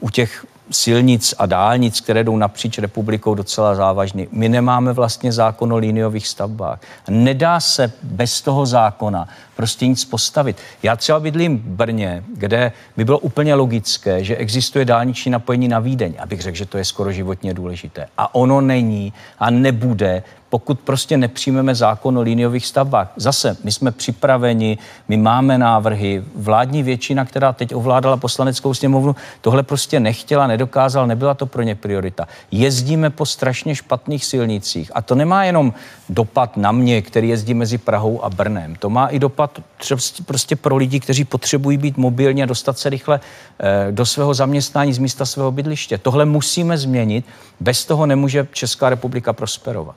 [0.00, 4.28] u těch silnic a dálnic, které jdou napříč republikou, docela závažný.
[4.32, 6.80] My nemáme vlastně zákon o líniových stavbách.
[7.08, 10.56] Nedá se bez toho zákona prostě nic postavit.
[10.82, 15.78] Já třeba bydlím v Brně, kde by bylo úplně logické, že existuje dálniční napojení na
[15.78, 18.06] Vídeň, abych řekl, že to je skoro životně důležité.
[18.18, 23.12] A ono není a nebude, pokud prostě nepřijmeme zákon o líniových stavbách.
[23.16, 29.62] Zase, my jsme připraveni, my máme návrhy, vládní většina, která teď ovládala poslaneckou sněmovnu, tohle
[29.62, 32.28] prostě nechtěla, nedokázal, nebyla to pro ně priorita.
[32.50, 35.72] Jezdíme po strašně špatných silnicích a to nemá jenom
[36.08, 38.76] dopad na mě, který jezdí mezi Prahou a Brnem.
[38.76, 42.90] To má i dopad třeba prostě pro lidi, kteří potřebují být mobilní a dostat se
[42.90, 43.20] rychle
[43.60, 45.98] eh, do svého zaměstnání z místa svého bydliště.
[45.98, 47.24] Tohle musíme změnit,
[47.60, 49.96] bez toho nemůže Česká republika prosperovat.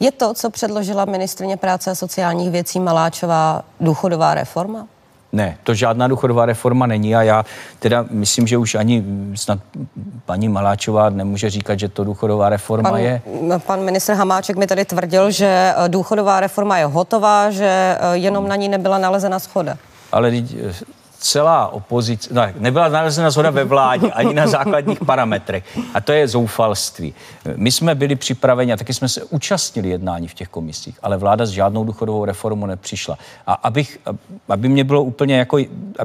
[0.00, 4.86] Je to, co předložila ministrině práce a sociálních věcí Maláčová, důchodová reforma?
[5.32, 7.44] Ne, to žádná důchodová reforma není a já
[7.78, 9.58] teda myslím, že už ani snad
[10.26, 13.22] paní Maláčová nemůže říkat, že to důchodová reforma pan, je.
[13.66, 18.68] Pan ministr Hamáček mi tady tvrdil, že důchodová reforma je hotová, že jenom na ní
[18.68, 19.76] nebyla nalezena schoda.
[20.12, 20.32] Ale
[21.18, 25.78] celá opozice, no, nebyla nalezena zhoda ve vládě ani na základních parametrech.
[25.94, 27.14] A to je zoufalství.
[27.56, 31.46] My jsme byli připraveni a taky jsme se účastnili jednání v těch komisích, ale vláda
[31.46, 33.18] s žádnou důchodovou reformou nepřišla.
[33.46, 33.98] A abych,
[34.48, 35.58] aby mě bylo úplně jako,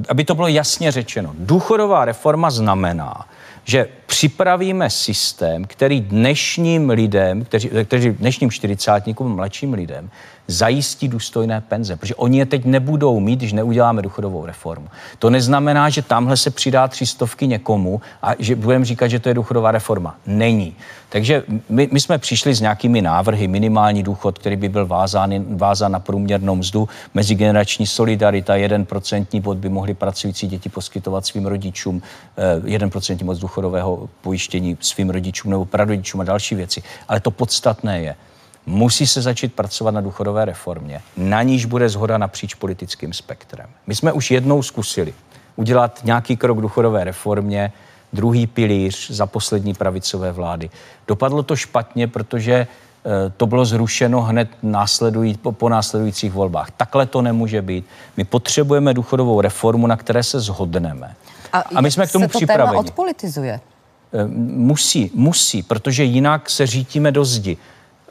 [0.10, 3.26] aby to bylo jasně řečeno, důchodová reforma znamená,
[3.64, 10.10] že připravíme systém, který dnešním lidem, kteří, kteří dnešním čtyřicátníkům, mladším lidem,
[10.48, 14.88] zajistí důstojné penze, protože oni je teď nebudou mít, když neuděláme důchodovou reformu.
[15.20, 19.30] To neznamená, že tamhle se přidá tři stovky někomu a že budeme říkat, že to
[19.30, 20.16] je důchodová reforma.
[20.26, 20.76] Není.
[21.10, 25.92] Takže my, my jsme přišli s nějakými návrhy, minimální důchod, který by byl vázán, vázán
[25.92, 32.02] na průměrnou mzdu, mezigenerační solidarita, jeden procentní bod by mohli pracující děti poskytovat svým rodičům,
[32.38, 36.84] eh, jeden procentní bod důchodového pojištění svým rodičům nebo prarodičům a další věci.
[37.08, 38.16] Ale to podstatné je,
[38.66, 43.68] musí se začít pracovat na důchodové reformě, na níž bude zhoda napříč politickým spektrem.
[43.88, 45.14] My jsme už jednou zkusili
[45.56, 47.74] udělat nějaký krok důchodové reformě,
[48.14, 50.70] druhý pilíř za poslední pravicové vlády.
[51.08, 52.68] Dopadlo to špatně, protože eh,
[53.38, 56.72] to bylo zrušeno hned následují, po, po následujících volbách.
[56.72, 57.86] Takhle to nemůže být.
[58.18, 61.16] My potřebujeme důchodovou reformu, na které se zhodneme.
[61.54, 62.70] A, a my jsme k tomu se to připraveni.
[62.70, 63.60] Téma odpolitizuje?
[64.14, 67.58] Eh, musí, musí, protože jinak se řítíme do zdi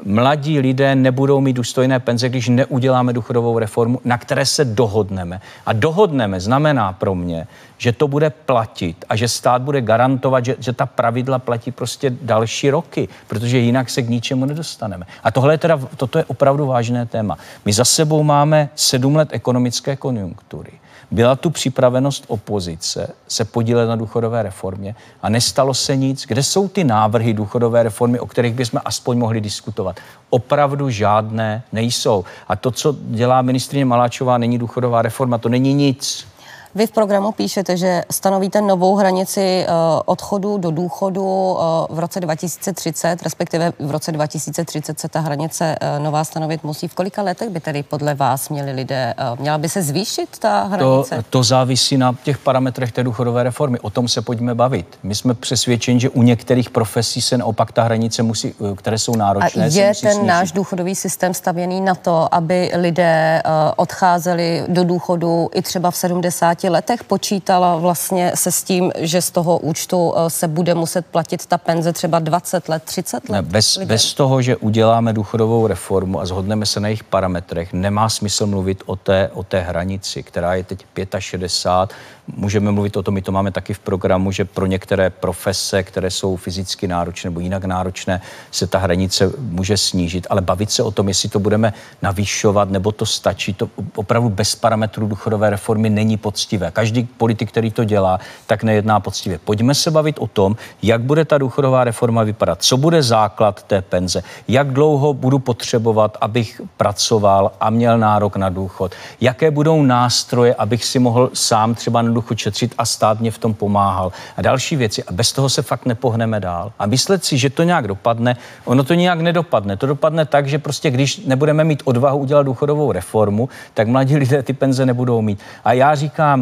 [0.05, 5.41] mladí lidé nebudou mít důstojné penze, když neuděláme důchodovou reformu, na které se dohodneme.
[5.67, 7.47] A dohodneme znamená pro mě,
[7.79, 12.11] že to bude platit a že stát bude garantovat, že, že ta pravidla platí prostě
[12.23, 15.07] další roky, protože jinak se k ničemu nedostaneme.
[15.25, 17.39] A tohle je teda, toto je opravdu vážné téma.
[17.65, 20.73] My za sebou máme sedm let ekonomické konjunktury.
[21.13, 26.27] Byla tu připravenost opozice se podílet na důchodové reformě a nestalo se nic.
[26.27, 30.01] Kde jsou ty návrhy důchodové reformy, o kterých bychom aspoň mohli diskutovat?
[30.31, 32.25] Opravdu žádné nejsou.
[32.49, 36.27] A to, co dělá ministrině Maláčová, není důchodová reforma, to není nic.
[36.75, 39.67] Vy v programu píšete, že stanovíte novou hranici eh,
[40.05, 45.99] odchodu do důchodu eh, v roce 2030, respektive v roce 2030 se ta hranice eh,
[45.99, 46.89] nová stanovit musí.
[46.89, 51.17] V kolika letech by tedy podle vás měli lidé, měla by se zvýšit ta hranice?
[51.17, 53.79] To, to závisí na těch parametrech té důchodové reformy.
[53.81, 54.99] O tom se pojďme bavit.
[55.03, 59.65] My jsme přesvědčeni, že u některých profesí se naopak ta hranice musí, které jsou náročné.
[59.65, 60.27] A je ten snížit.
[60.27, 63.43] náš důchodový systém stavěný na to, aby lidé
[63.77, 69.23] odcházeli do důchodu i třeba v 70 50 letech počítala vlastně se s tím, že
[69.23, 73.43] z toho účtu eh, se bude muset platit ta penze třeba 20 let, 30 let?
[73.43, 78.09] Ne, bez, bez toho, že uděláme důchodovou reformu a zhodneme se na jejich parametrech, nemá
[78.09, 80.87] smysl mluvit o té, o té hranici, která je teď
[81.19, 81.97] 65.
[82.37, 86.11] Můžeme mluvit o tom, my to máme taky v programu, že pro některé profese, které
[86.11, 88.21] jsou fyzicky náročné nebo jinak náročné,
[88.51, 91.73] se ta hranice může snížit, ale bavit se o tom, jestli to budeme
[92.03, 96.52] navýšovat nebo to stačí, to opravdu bez parametrů důchodové reformy není poctivé.
[96.73, 99.39] Každý politik, který to dělá, tak nejedná poctivě.
[99.39, 103.83] Pojďme se bavit o tom, jak bude ta důchodová reforma vypadat, co bude základ té
[103.83, 110.55] penze, jak dlouho budu potřebovat, abych pracoval a měl nárok na důchod, jaké budou nástroje,
[110.55, 114.43] abych si mohl sám třeba na důchod šetřit a stát mě v tom pomáhal a
[114.43, 115.03] další věci.
[115.05, 116.73] A bez toho se fakt nepohneme dál.
[116.79, 119.77] A myslet si, že to nějak dopadne, ono to nějak nedopadne.
[119.77, 124.43] To dopadne tak, že prostě když nebudeme mít odvahu udělat důchodovou reformu, tak mladí lidé
[124.43, 125.41] ty penze nebudou mít.
[125.65, 126.42] A já říkám,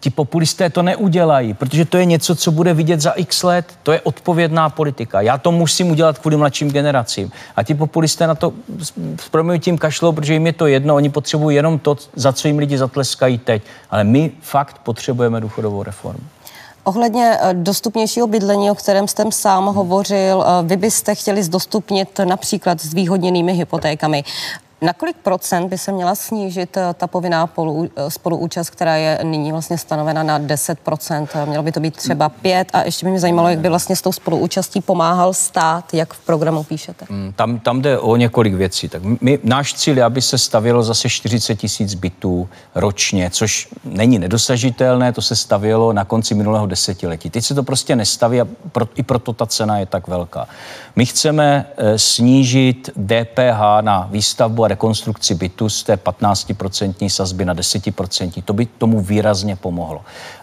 [0.00, 3.66] ti populisté to neudělají, protože to je něco, co bude vidět za x let.
[3.82, 5.20] To je odpovědná politika.
[5.20, 7.32] Já to musím udělat kvůli mladším generacím.
[7.56, 8.92] A ti populisté na to s
[9.58, 12.78] tím kašlou, protože jim je to jedno, oni potřebují jenom to, za co jim lidi
[12.78, 13.62] zatleskají teď.
[13.90, 16.20] Ale my fakt potřebujeme důchodovou reformu.
[16.84, 22.80] Ohledně eh, dostupnějšího bydlení, o kterém jste sám hovořil, eh, vy byste chtěli zdostupnit například
[22.80, 24.24] s výhodněnými hypotékami.
[24.82, 29.52] Na kolik procent by se měla snížit eh, ta povinná eh, spoluúčast, která je nyní
[29.52, 33.48] vlastně stanovena na 10% Mělo by to být třeba 5 a ještě by mě zajímalo,
[33.48, 37.06] jak by vlastně s tou spoluúčastí pomáhal stát, jak v programu píšete.
[37.08, 38.88] Mm, tam, tam jde o několik věcí.
[38.88, 44.18] Tak my, náš cíl je, aby se stavělo zase 40 tisíc bytů ročně, což není
[44.18, 47.30] nedosažitelné, to se stavělo na konci minulého desetiletí.
[47.30, 50.48] Teď se to prostě nestaví a pro, i proto ta cena je tak velká.
[50.96, 51.66] My chceme
[51.96, 58.42] snížit DPH na výstavbu a rekonstrukci bytu z té 15% sazby na 10%.
[58.44, 60.00] To by tomu výrazně pomohlo.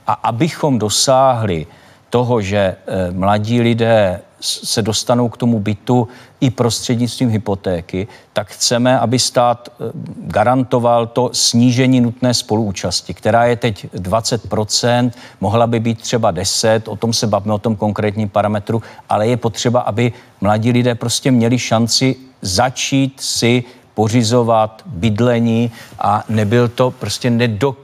[0.07, 1.67] A abychom dosáhli
[2.09, 6.07] toho, že eh, mladí lidé se dostanou k tomu bytu
[6.39, 13.55] i prostřednictvím hypotéky, tak chceme, aby stát eh, garantoval to snížení nutné spoluúčasti, která je
[13.55, 15.11] teď 20%,
[15.41, 19.37] mohla by být třeba 10, o tom se bavíme, o tom konkrétním parametru, ale je
[19.37, 23.63] potřeba, aby mladí lidé prostě měli šanci začít si
[23.97, 27.75] pořizovat bydlení a nebyl to prostě nedo,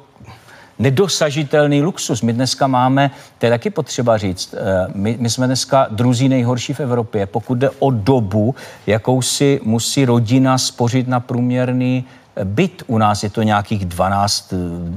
[0.79, 2.21] nedosažitelný luxus.
[2.21, 6.73] My dneska máme, to je taky potřeba říct, eh, my, my jsme dneska druzí nejhorší
[6.73, 8.55] v Evropě, pokud jde o dobu,
[8.87, 12.05] jakou si musí rodina spořit na průměrný
[12.43, 14.53] byt u nás je to nějakých 12,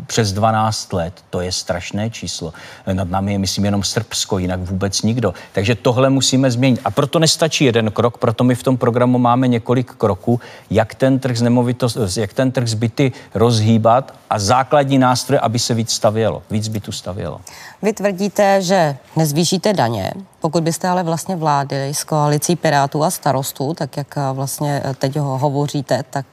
[0.06, 1.12] přes 12 let.
[1.30, 2.52] To je strašné číslo.
[2.92, 5.34] Nad námi je, myslím, jenom Srbsko, jinak vůbec nikdo.
[5.52, 6.80] Takže tohle musíme změnit.
[6.84, 11.18] A proto nestačí jeden krok, proto my v tom programu máme několik kroků, jak ten
[11.18, 16.42] trh z jak ten trh z byty rozhýbat a základní nástroje, aby se víc stavělo,
[16.50, 17.40] víc bytu stavělo.
[17.82, 20.10] Vy tvrdíte, že nezvýšíte daně,
[20.40, 25.38] pokud byste ale vlastně vlády s koalicí Pirátů a starostů, tak jak vlastně teď ho
[25.38, 26.26] hovoříte, tak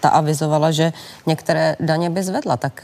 [0.00, 0.92] ta avizovala, že
[1.26, 2.56] některé daně by zvedla.
[2.56, 2.82] Tak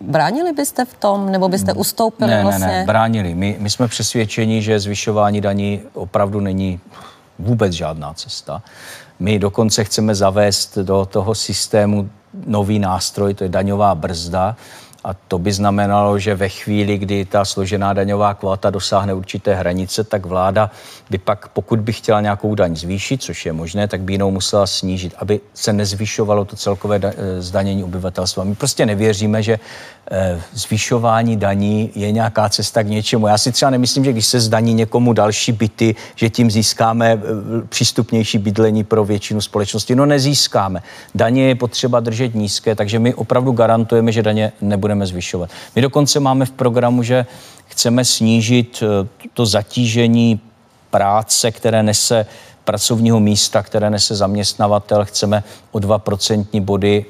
[0.00, 2.66] bránili byste v tom, nebo byste ustoupili ne, vlastně?
[2.66, 3.34] Ne, ne, bránili.
[3.34, 6.80] My, my jsme přesvědčeni, že zvyšování daní opravdu není
[7.38, 8.62] vůbec žádná cesta.
[9.20, 12.08] My dokonce chceme zavést do toho systému
[12.46, 14.56] nový nástroj, to je daňová brzda,
[15.04, 20.04] a to by znamenalo, že ve chvíli, kdy ta složená daňová kvota dosáhne určité hranice,
[20.04, 20.70] tak vláda
[21.10, 24.66] by pak, pokud by chtěla nějakou daň zvýšit, což je možné, tak by jinou musela
[24.66, 28.44] snížit, aby se nezvyšovalo to celkové eh, zdanění obyvatelstva.
[28.44, 29.58] My prostě nevěříme, že
[30.10, 33.26] eh, zvyšování daní je nějaká cesta k něčemu.
[33.26, 37.18] Já si třeba nemyslím, že když se zdaní někomu další byty, že tím získáme eh,
[37.68, 39.94] přístupnější bydlení pro většinu společnosti.
[39.94, 40.82] No nezískáme.
[41.14, 45.50] Daně je potřeba držet nízké, takže my opravdu garantujeme, že daně nebudeme zvyšovat.
[45.76, 47.26] My dokonce máme v programu, že
[47.66, 48.82] chceme snížit
[49.34, 50.40] to zatížení
[50.90, 52.26] práce, které nese
[52.64, 57.04] pracovního místa, které nese zaměstnavatel, chceme o 2% body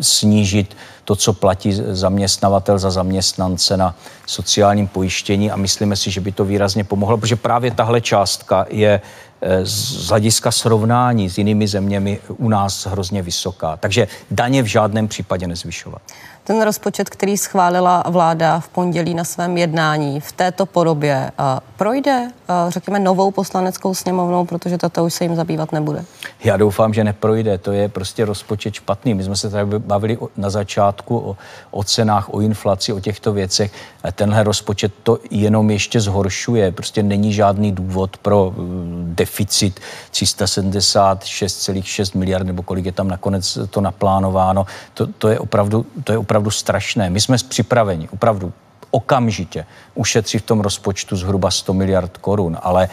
[0.00, 3.94] snížit to, co platí zaměstnavatel za zaměstnance na
[4.26, 9.00] sociálním pojištění a myslíme si, že by to výrazně pomohlo, protože právě tahle částka je
[9.40, 13.76] eh, z hlediska srovnání s jinými zeměmi u nás hrozně vysoká.
[13.76, 16.02] Takže daně v žádném případě nezvyšovat.
[16.46, 21.30] Ten rozpočet, který schválila vláda v pondělí na svém jednání v této podobě,
[21.76, 22.30] projde,
[22.68, 26.04] řekněme, novou poslaneckou sněmovnou, protože tato už se jim zabývat nebude?
[26.44, 27.58] Já doufám, že neprojde.
[27.58, 29.14] To je prostě rozpočet špatný.
[29.14, 31.36] My jsme se tady bavili na začátku o,
[31.70, 33.72] o cenách, o inflaci, o těchto věcech.
[34.12, 36.72] Tenhle rozpočet to jenom ještě zhoršuje.
[36.72, 39.80] Prostě není žádný důvod pro mm, deficit
[40.12, 44.66] 376,6 miliard nebo kolik je tam nakonec to naplánováno.
[44.94, 47.10] To, to, je, opravdu, to je opravdu strašné.
[47.10, 48.52] My jsme připraveni, opravdu
[48.90, 52.88] okamžitě ušetří v tom rozpočtu zhruba 100 miliard korun, ale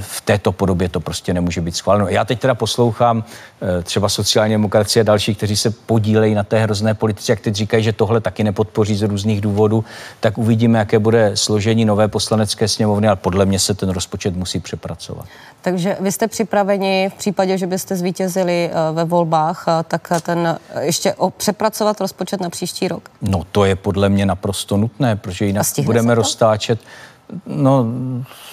[0.00, 2.08] v této podobě to prostě nemůže být schváleno.
[2.08, 3.24] Já teď teda poslouchám
[3.62, 7.54] eh, třeba sociální demokracie a další, kteří se podílejí na té hrozné politice, jak teď
[7.54, 9.84] říkají, že tohle taky nepodpoří z různých důvodů,
[10.20, 14.60] tak uvidíme, jaké bude složení nové poslanecké sněmovny, ale podle mě se ten rozpočet musí
[14.60, 15.26] přepracovat.
[15.62, 21.14] Takže vy jste připraveni v případě, že byste zvítězili eh, ve volbách, tak ten ještě
[21.14, 23.08] o přepracovat rozpočet na příští rok?
[23.22, 26.80] No to je podle mě naprosto nutné, protože jinak budeme roztáčet
[27.46, 27.86] No,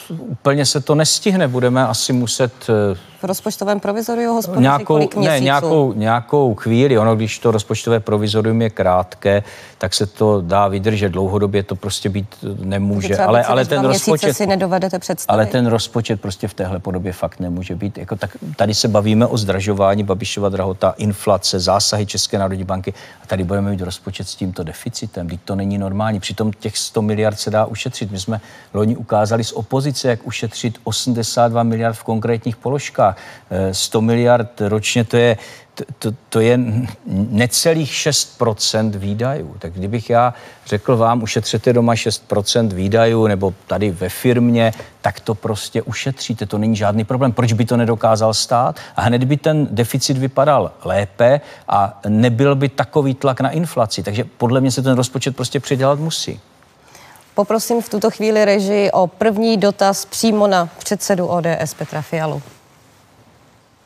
[0.09, 1.47] úplně se to nestihne.
[1.47, 2.53] Budeme asi muset...
[2.69, 5.33] Eh, v rozpočtovém provizoriu hospodaří nějakou, kolik měsíců?
[5.33, 6.97] Ne, nějakou, nějakou chvíli.
[6.97, 9.43] Ono, když to rozpočtové provizorium je krátké,
[9.77, 11.09] tak se to dá vydržet.
[11.09, 12.27] Dlouhodobě to prostě být
[12.59, 13.17] nemůže.
[13.17, 15.37] Ale, ale ten rozpočet si nedovedete představit.
[15.37, 17.97] Ale ten rozpočet prostě v téhle podobě fakt nemůže být.
[17.97, 22.93] Jako tak, tady se bavíme o zdražování, Babišova drahota, inflace, zásahy České národní banky
[23.23, 25.29] a tady budeme mít rozpočet s tímto deficitem.
[25.29, 26.19] Teď to není normální.
[26.19, 28.11] Přitom těch 100 miliard se dá ušetřit.
[28.11, 28.41] My jsme
[28.73, 33.17] loni ukázali z opozice, jak ušetřit 82 miliard v konkrétních položkách.
[33.71, 35.37] 100 eh, miliard ročně to je
[35.99, 36.59] to, to, je
[37.05, 39.55] necelých 6% výdajů.
[39.59, 40.33] Tak kdybych já
[40.65, 46.57] řekl vám, ušetřete doma 6% výdajů nebo tady ve firmě, tak to prostě ušetříte, to
[46.57, 47.31] není žádný problém.
[47.31, 48.79] Proč by to nedokázal stát?
[48.95, 54.03] A hned by ten deficit vypadal lépe a nebyl by takový tlak na inflaci.
[54.03, 56.39] Takže podle mě se ten rozpočet prostě přidělat musí.
[57.35, 62.41] Poprosím v tuto chvíli režii o první dotaz přímo na předsedu ODS Petra Fialu.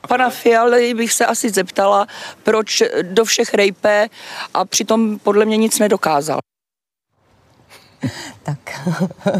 [0.07, 2.07] Pana Fialy bych se asi zeptala,
[2.43, 4.09] proč do všech rejpe
[4.53, 6.39] a přitom podle mě nic nedokázal.
[8.43, 8.59] Tak,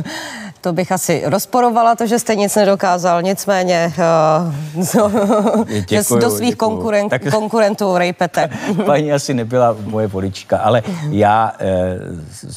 [0.62, 3.22] to bych asi rozporovala, to, že jste nic nedokázal.
[3.22, 3.93] Nicméně
[4.95, 8.49] uh, děkuju, do svých konkurent, tak, konkurentů rejpete.
[8.86, 11.99] Paní asi nebyla moje volička, ale já eh,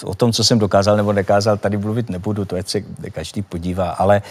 [0.05, 2.81] o tom, co jsem dokázal nebo nekázal, tady mluvit nebudu, to je se
[3.13, 4.23] každý podívá, ale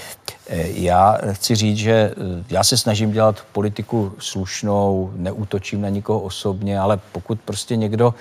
[0.47, 6.20] eh, já chci říct, že eh, já se snažím dělat politiku slušnou, neútočím na nikoho
[6.20, 8.13] osobně, ale pokud prostě někdo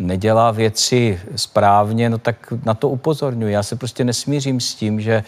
[0.00, 3.52] nedělá věci správně, no tak na to upozorňuji.
[3.52, 5.24] Já se prostě nesmířím s tím, že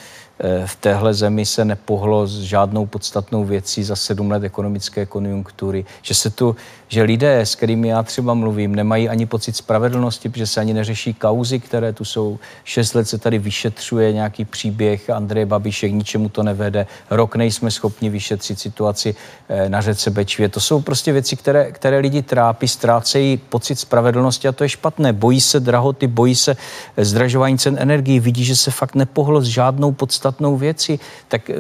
[0.67, 6.15] v téhle zemi se nepohlo s žádnou podstatnou věcí za sedm let ekonomické konjunktury, že
[6.15, 6.57] se tu,
[6.89, 11.15] že lidé, s kterými já třeba mluvím, nemají ani pocit spravedlnosti, protože se ani neřeší
[11.15, 12.39] kauzy, které tu jsou.
[12.65, 16.87] Šest let se tady vyšetřuje nějaký příběh Andreje Babiše, k ničemu to nevede.
[17.11, 19.15] Rok nejsme schopni vyšetřit situaci
[19.49, 20.49] eh, na řece Bečvě.
[20.49, 25.13] To jsou prostě věci, které, které lidi trápí, ztrácejí pocit spravedlnosti a to je špatné.
[25.13, 26.57] Bojí se drahoty, bojí se
[26.97, 30.99] eh, zdražování cen energií, vidí, že se fakt nepohlo s žádnou podstatnou podstatnou věci,
[31.29, 31.55] tak eh,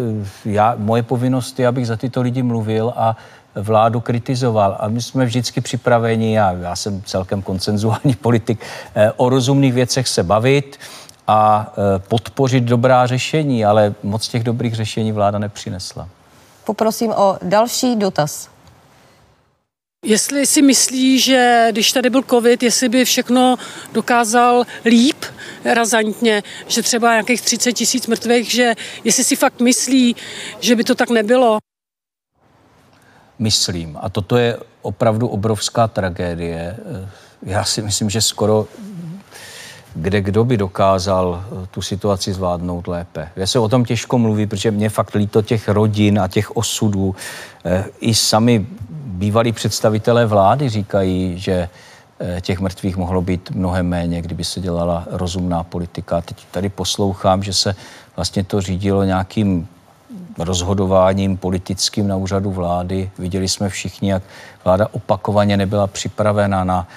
[0.45, 3.17] já, moje povinnost je, abych za tyto lidi mluvil a
[3.55, 4.77] vládu kritizoval.
[4.81, 8.61] A my jsme vždycky připraveni, a já jsem celkem koncenzuální politik,
[8.95, 10.79] eh, o rozumných věcech se bavit
[11.27, 16.09] a eh, podpořit dobrá řešení, ale moc těch dobrých řešení vláda nepřinesla.
[16.65, 18.52] Poprosím o další dotaz.
[20.05, 23.57] Jestli si myslí, že když tady byl covid, jestli by všechno
[23.93, 25.25] dokázal líp,
[25.65, 28.75] razantně, že třeba nějakých 30 tisíc mrtvých, že
[29.05, 30.17] jestli si fakt myslí,
[30.61, 31.59] že by to tak nebylo.
[33.39, 33.99] Myslím.
[34.01, 36.77] A toto je opravdu obrovská tragédie.
[37.43, 38.69] Já si myslím, že skoro
[39.95, 43.29] kde kdo by dokázal tu situaci zvládnout lépe.
[43.37, 47.15] Já se o tom těžko mluví, protože mě fakt líto těch rodin a těch osudů.
[47.65, 48.67] Eh, I sami
[49.23, 51.69] bývalí představitelé vlády říkají, že
[52.21, 56.21] eh, těch mrtvých mohlo být mnohem méně, kdyby se dělala rozumná politika.
[56.21, 57.75] Teď tady poslouchám, že se
[58.17, 59.69] vlastně to řídilo nějakým
[60.39, 63.11] rozhodováním politickým na úřadu vlády.
[63.19, 64.23] Viděli jsme všichni, jak
[64.65, 66.89] vláda opakovaně nebyla připravena na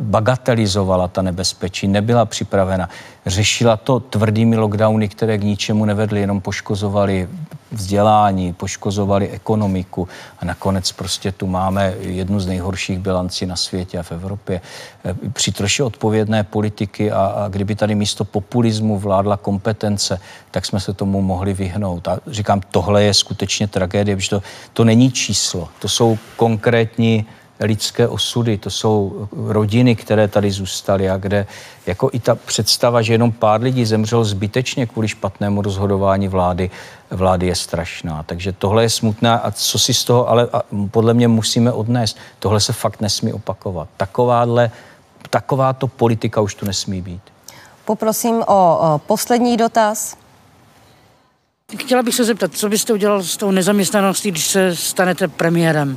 [0.00, 2.88] bagatelizovala ta nebezpečí, nebyla připravena.
[3.26, 7.28] Řešila to tvrdými lockdowny, které k ničemu nevedly, jenom poškozovali
[7.72, 10.08] vzdělání, poškozovali ekonomiku
[10.38, 14.60] a nakonec prostě tu máme jednu z nejhorších bilancí na světě a v Evropě.
[15.04, 20.80] Eh, při troši odpovědné politiky a, a kdyby tady místo populismu vládla kompetence, tak jsme
[20.80, 22.08] se tomu mohli vyhnout.
[22.08, 24.42] A říkám, tohle je skutečně tragédie, protože to,
[24.72, 27.26] to není číslo, to jsou konkrétní
[27.60, 31.46] lidské osudy, to jsou rodiny, které tady zůstaly a kde
[31.86, 36.70] jako i ta představa, že jenom pár lidí zemřelo zbytečně kvůli špatnému rozhodování vlády,
[37.10, 38.22] vlády je strašná.
[38.22, 40.48] Takže tohle je smutné a co si z toho ale
[40.90, 43.88] podle mě musíme odnést, tohle se fakt nesmí opakovat.
[43.96, 44.70] Takováhle
[45.30, 47.22] takováto politika už tu nesmí být.
[47.84, 50.16] Poprosím o, o poslední dotaz.
[51.76, 55.96] Chtěla bych se zeptat, co byste udělal s tou nezaměstnaností, když se stanete premiérem?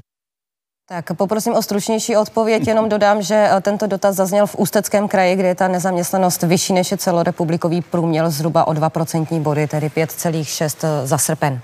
[0.89, 5.35] Tak poprosím o stručnější odpověď, jenom dodám, že eh, tento dotaz zazněl v Ústeckém kraji,
[5.35, 10.77] kde je ta nezaměstnanost vyšší než je celorepublikový průměr zhruba o 2% body, tedy 5,6
[10.83, 11.59] eh, za srpen.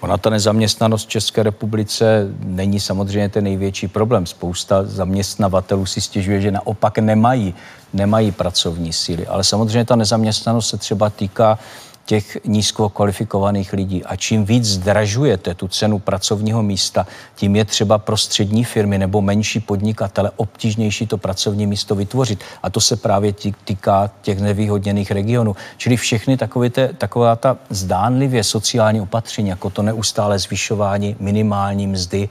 [0.00, 4.26] Ona ta nezaměstnanost v České republice není samozřejmě ten největší problém.
[4.26, 7.54] Spousta zaměstnavatelů si stěžuje, že naopak nemají,
[7.92, 9.26] nemají pracovní síly.
[9.26, 11.58] Ale samozřejmě ta nezaměstnanost se třeba týká
[12.04, 14.04] těch nízkokvalifikovaných lidí.
[14.04, 19.20] A čím víc zdražujete tu cenu pracovního místa, tím je třeba pro střední firmy nebo
[19.20, 22.44] menší podnikatele obtížnější to pracovní místo vytvořit.
[22.62, 23.34] A to se právě
[23.64, 25.56] týká těch nevýhodněných regionů.
[25.76, 32.28] Čili všechny takové te, taková ta zdánlivě sociální opatření, jako to neustále zvyšování minimální mzdy,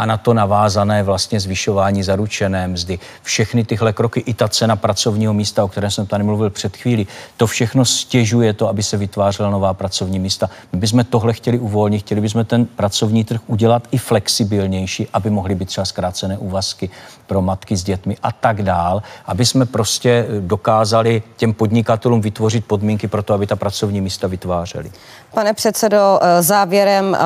[0.00, 2.98] a na to navázané vlastně zvyšování zaručené mzdy.
[3.22, 7.06] Všechny tyhle kroky, i ta cena pracovního místa, o kterém jsem tady mluvil před chvílí,
[7.36, 10.50] to všechno stěžuje to, aby se vytvářela nová pracovní místa.
[10.72, 15.54] My bychom tohle chtěli uvolnit, chtěli bychom ten pracovní trh udělat i flexibilnější, aby mohly
[15.54, 16.90] být třeba zkrácené úvazky
[17.30, 23.08] pro matky s dětmi a tak dál, aby jsme prostě dokázali těm podnikatelům vytvořit podmínky
[23.08, 24.90] pro to, aby ta pracovní místa vytvářely.
[25.34, 27.18] Pane předsedo, eh, závěrem, eh,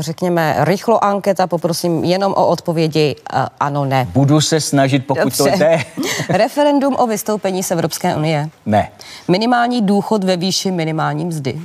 [0.00, 4.06] řekněme, rychlo anketa, poprosím jenom o odpovědi eh, ano, ne.
[4.12, 5.50] Budu se snažit, pokud Dobře.
[5.50, 5.78] to jde.
[6.28, 8.48] Referendum o vystoupení z Evropské unie.
[8.66, 8.90] Ne.
[9.28, 11.60] Minimální důchod ve výši minimální mzdy.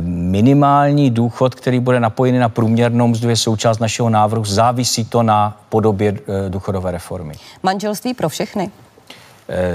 [0.00, 4.44] Minimální důchod, který bude napojený na průměrnou mzdu, je součást našeho návrhu.
[4.44, 7.34] Závisí to na podobě důchodové reformy.
[7.62, 8.70] Manželství pro všechny.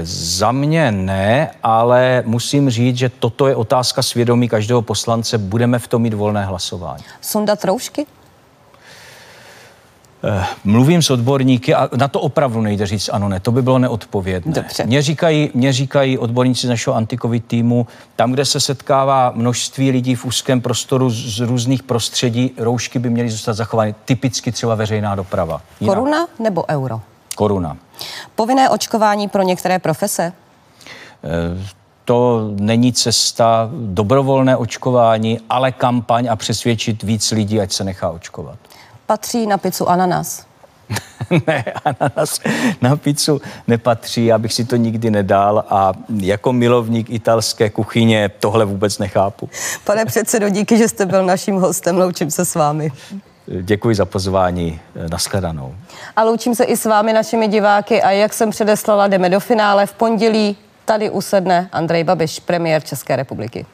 [0.02, 5.38] Za mě ne, ale musím říct, že toto je otázka svědomí každého poslance.
[5.38, 7.04] Budeme v tom mít volné hlasování.
[7.20, 8.06] Sundat roušky?
[10.24, 13.78] Eh, mluvím s odborníky a na to opravdu nejde říct ano, ne, to by bylo
[13.78, 14.52] neodpovědné.
[14.52, 14.84] Dobře.
[14.86, 20.14] Mě říkají, mě říkají odborníci z našeho antikovid týmu, tam, kde se setkává množství lidí
[20.14, 23.94] v úzkém prostoru z různých prostředí, roušky by měly zůstat zachovány.
[24.04, 25.60] Typicky třeba veřejná doprava.
[25.80, 25.96] Jinak.
[25.96, 27.00] Koruna nebo euro?
[27.36, 27.76] Koruna.
[28.34, 30.32] Povinné očkování pro některé profese?
[31.24, 31.68] Eh,
[32.04, 38.58] to není cesta dobrovolné očkování, ale kampaň a přesvědčit víc lidí, ať se nechá očkovat.
[39.12, 40.46] Patří na pizzu ananas?
[41.46, 42.40] ne, ananas
[42.80, 48.64] na pizzu nepatří, já bych si to nikdy nedal a jako milovník italské kuchyně tohle
[48.64, 49.50] vůbec nechápu.
[49.84, 52.92] Pane předsedo, díky, že jste byl naším hostem, loučím se s vámi.
[53.62, 55.74] Děkuji za pozvání, nashledanou.
[56.16, 59.86] A loučím se i s vámi, našimi diváky a jak jsem předeslala, jdeme do finále
[59.86, 60.56] v pondělí.
[60.84, 63.66] Tady usedne Andrej Babiš, premiér České republiky.